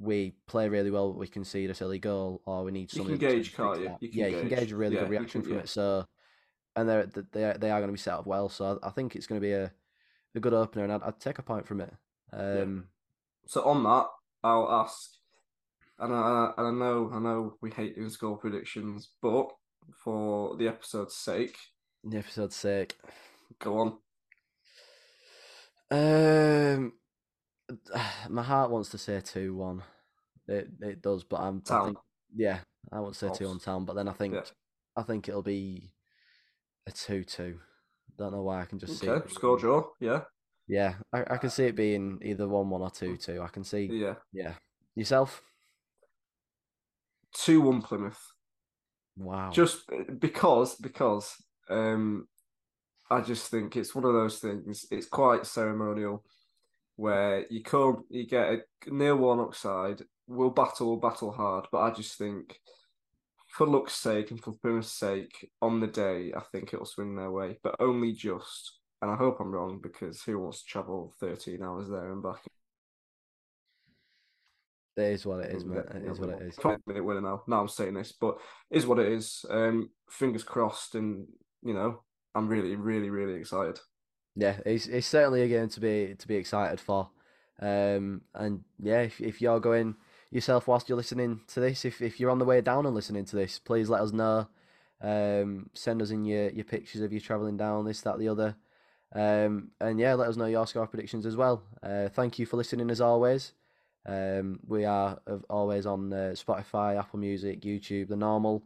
We 0.00 0.34
play 0.46 0.68
really 0.68 0.92
well, 0.92 1.10
but 1.10 1.18
we 1.18 1.26
concede 1.26 1.70
a 1.70 1.74
silly 1.74 1.98
goal, 1.98 2.40
or 2.46 2.62
we 2.62 2.70
need 2.70 2.88
something 2.90 3.14
You 3.14 3.18
can 3.18 3.28
gauge, 3.30 3.56
can't 3.56 3.80
you? 3.80 3.96
You 4.00 4.08
can 4.10 4.18
yeah, 4.20 4.26
you 4.28 4.38
can 4.38 4.48
gauge. 4.48 4.58
gauge 4.60 4.72
a 4.72 4.76
really 4.76 4.94
Yeah, 4.94 5.00
good 5.02 5.10
reaction 5.10 5.40
can- 5.40 5.48
from 5.48 5.56
yeah. 5.58 5.62
it. 5.64 5.68
So, 5.68 6.06
and 6.76 6.88
they're 6.88 7.06
they 7.32 7.44
are, 7.44 7.58
they 7.58 7.70
are 7.72 7.80
going 7.80 7.88
to 7.88 7.92
be 7.92 7.98
set 7.98 8.14
up 8.14 8.26
well. 8.26 8.48
So 8.48 8.78
I 8.80 8.90
think 8.90 9.16
it's 9.16 9.26
going 9.26 9.40
to 9.40 9.44
be 9.44 9.52
a, 9.54 9.72
a 10.38 10.40
good 10.40 10.54
opener, 10.54 10.84
and 10.84 10.92
I'd, 10.92 11.02
I'd 11.02 11.20
take 11.20 11.38
a 11.38 11.42
point 11.42 11.66
from 11.66 11.80
it. 11.80 11.92
Um, 12.32 12.88
So 13.46 13.62
on 13.64 13.82
that, 13.84 14.06
I'll 14.42 14.70
ask, 14.70 15.10
and 15.98 16.14
I, 16.14 16.52
and 16.56 16.66
I 16.66 16.70
know 16.70 17.10
I 17.12 17.18
know 17.18 17.54
we 17.60 17.70
hate 17.70 17.96
doing 17.96 18.10
score 18.10 18.36
predictions, 18.38 19.10
but 19.20 19.48
for 20.02 20.56
the 20.56 20.68
episode's 20.68 21.14
sake, 21.14 21.56
the 22.04 22.18
episode's 22.18 22.56
sake. 22.56 22.96
go 23.58 23.78
on. 23.78 23.98
Um, 25.90 26.92
my 28.28 28.42
heart 28.42 28.70
wants 28.70 28.90
to 28.90 28.98
say 28.98 29.20
two 29.20 29.54
one. 29.54 29.82
It 30.46 30.68
it 30.80 31.02
does, 31.02 31.24
but 31.24 31.40
I'm 31.40 31.62
I 31.70 31.84
think 31.84 31.98
yeah, 32.34 32.60
I 32.92 33.00
want 33.00 33.14
to 33.14 33.18
say 33.18 33.30
two 33.34 33.46
on 33.48 33.58
town, 33.58 33.84
but 33.84 33.96
then 33.96 34.08
I 34.08 34.12
think 34.12 34.34
Yeah. 34.34 34.42
I 34.96 35.02
think 35.02 35.28
it'll 35.28 35.42
be 35.42 35.92
a 36.86 36.92
two 36.92 37.24
two. 37.24 37.60
Don't 38.18 38.32
know 38.32 38.42
why 38.42 38.62
I 38.62 38.64
can 38.64 38.80
just 38.80 38.98
see. 38.98 39.08
Okay, 39.08 39.24
it 39.24 39.32
score 39.32 39.56
draw. 39.56 39.84
Yeah, 40.00 40.22
Yeah, 40.66 40.94
I, 41.12 41.24
I 41.30 41.36
can 41.36 41.50
see 41.50 41.64
it 41.64 41.76
being 41.76 42.18
either 42.22 42.48
one 42.48 42.68
one 42.68 42.82
or 42.82 42.90
two 42.90 43.16
two. 43.16 43.40
I 43.40 43.48
can 43.48 43.62
see. 43.62 43.88
yeah. 43.92 44.14
Yeah, 44.32 44.54
yourself. 44.96 45.40
Two 47.32 47.60
one 47.60 47.80
Plymouth. 47.80 48.20
Wow. 49.16 49.50
Just 49.52 49.88
because 50.18 50.74
because 50.76 51.34
um, 51.70 52.26
I 53.10 53.20
just 53.20 53.50
think 53.50 53.76
it's 53.76 53.94
one 53.94 54.04
of 54.04 54.12
those 54.12 54.38
things. 54.38 54.86
It's 54.90 55.06
quite 55.06 55.46
ceremonial, 55.46 56.24
where 56.96 57.46
you 57.50 57.62
come, 57.62 58.04
you 58.10 58.26
get 58.26 58.52
a 58.52 58.62
near 58.90 59.16
Warnock 59.16 59.54
side. 59.54 60.02
We'll 60.26 60.50
battle, 60.50 60.88
we'll 60.88 61.10
battle 61.10 61.30
hard, 61.30 61.66
but 61.70 61.78
I 61.78 61.90
just 61.90 62.18
think. 62.18 62.58
For 63.58 63.66
luck's 63.66 63.94
sake 63.94 64.30
and 64.30 64.40
for 64.40 64.52
Plymouth's 64.52 64.92
sake, 64.92 65.50
on 65.60 65.80
the 65.80 65.88
day, 65.88 66.32
I 66.32 66.42
think 66.52 66.72
it'll 66.72 66.86
swing 66.86 67.16
their 67.16 67.32
way, 67.32 67.58
but 67.64 67.74
only 67.80 68.12
just. 68.12 68.78
And 69.02 69.10
I 69.10 69.16
hope 69.16 69.40
I'm 69.40 69.50
wrong 69.50 69.80
because 69.82 70.22
who 70.22 70.38
wants 70.38 70.62
to 70.62 70.68
travel 70.68 71.12
13 71.18 71.60
hours 71.60 71.88
there 71.88 72.12
and 72.12 72.22
back? 72.22 72.38
it 74.96 75.02
is 75.02 75.26
what 75.26 75.44
it 75.44 75.56
is, 75.56 75.64
man. 75.64 75.84
that- 75.88 75.96
It 75.96 76.08
is 76.08 76.20
what 76.20 76.28
it 76.28 76.42
is. 76.42 76.54
Five 76.54 76.78
minute 76.86 77.04
winner 77.04 77.20
now. 77.20 77.42
Now 77.48 77.60
I'm 77.60 77.68
saying 77.68 77.94
this, 77.94 78.12
but 78.12 78.38
is 78.70 78.86
what 78.86 79.00
it 79.00 79.10
is. 79.10 79.44
Um, 79.50 79.90
fingers 80.08 80.44
crossed, 80.44 80.94
and 80.94 81.26
you 81.62 81.74
know, 81.74 82.04
I'm 82.36 82.46
really, 82.46 82.76
really, 82.76 83.10
really 83.10 83.34
excited. 83.34 83.80
Yeah, 84.36 84.56
it's 84.66 84.86
it's 84.86 85.08
certainly 85.08 85.42
a 85.42 85.48
game 85.48 85.68
to 85.70 85.80
be 85.80 86.14
to 86.16 86.28
be 86.28 86.36
excited 86.36 86.78
for. 86.78 87.10
Um, 87.60 88.22
and 88.34 88.62
yeah, 88.80 89.00
if 89.00 89.20
if 89.20 89.40
you're 89.40 89.58
going 89.58 89.96
yourself 90.30 90.68
whilst 90.68 90.88
you're 90.88 90.96
listening 90.96 91.40
to 91.48 91.60
this, 91.60 91.84
if 91.84 92.02
if 92.02 92.20
you're 92.20 92.30
on 92.30 92.38
the 92.38 92.44
way 92.44 92.60
down 92.60 92.86
and 92.86 92.94
listening 92.94 93.24
to 93.26 93.36
this, 93.36 93.58
please 93.58 93.88
let 93.88 94.00
us 94.00 94.12
know. 94.12 94.48
Um, 95.00 95.70
send 95.74 96.02
us 96.02 96.10
in 96.10 96.24
your 96.24 96.50
your 96.50 96.64
pictures 96.64 97.02
of 97.02 97.12
you 97.12 97.20
traveling 97.20 97.56
down 97.56 97.84
this, 97.84 98.00
that, 98.02 98.18
the 98.18 98.28
other. 98.28 98.56
Um, 99.14 99.70
and 99.80 99.98
yeah, 99.98 100.14
let 100.14 100.28
us 100.28 100.36
know 100.36 100.46
your 100.46 100.66
score 100.66 100.86
predictions 100.86 101.24
as 101.24 101.36
well. 101.36 101.62
Uh, 101.82 102.08
thank 102.08 102.38
you 102.38 102.46
for 102.46 102.56
listening 102.56 102.90
as 102.90 103.00
always. 103.00 103.52
Um, 104.04 104.60
we 104.66 104.84
are 104.84 105.18
always 105.48 105.86
on 105.86 106.12
uh, 106.12 106.34
Spotify, 106.34 106.98
Apple 106.98 107.18
Music, 107.18 107.60
YouTube, 107.60 108.08
the 108.08 108.16
normal. 108.16 108.64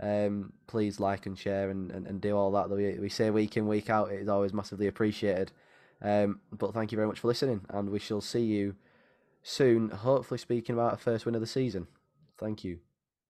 Um, 0.00 0.52
please 0.66 1.00
like 1.00 1.26
and 1.26 1.36
share 1.36 1.70
and, 1.70 1.90
and, 1.90 2.06
and 2.06 2.20
do 2.20 2.36
all 2.36 2.52
that 2.52 2.68
that 2.68 2.76
we, 2.76 2.98
we 2.98 3.08
say 3.08 3.30
week 3.30 3.56
in, 3.56 3.66
week 3.66 3.90
out. 3.90 4.12
It 4.12 4.20
is 4.20 4.28
always 4.28 4.52
massively 4.52 4.86
appreciated. 4.86 5.52
Um, 6.00 6.40
but 6.52 6.72
thank 6.72 6.92
you 6.92 6.96
very 6.96 7.08
much 7.08 7.18
for 7.18 7.28
listening, 7.28 7.62
and 7.70 7.90
we 7.90 7.98
shall 7.98 8.20
see 8.20 8.42
you 8.42 8.76
soon, 9.42 9.90
hopefully 9.90 10.38
speaking 10.38 10.74
about 10.74 10.94
a 10.94 10.96
first 10.96 11.26
win 11.26 11.34
of 11.34 11.40
the 11.40 11.46
season. 11.46 11.86
Thank 12.36 12.64
you. 12.64 12.78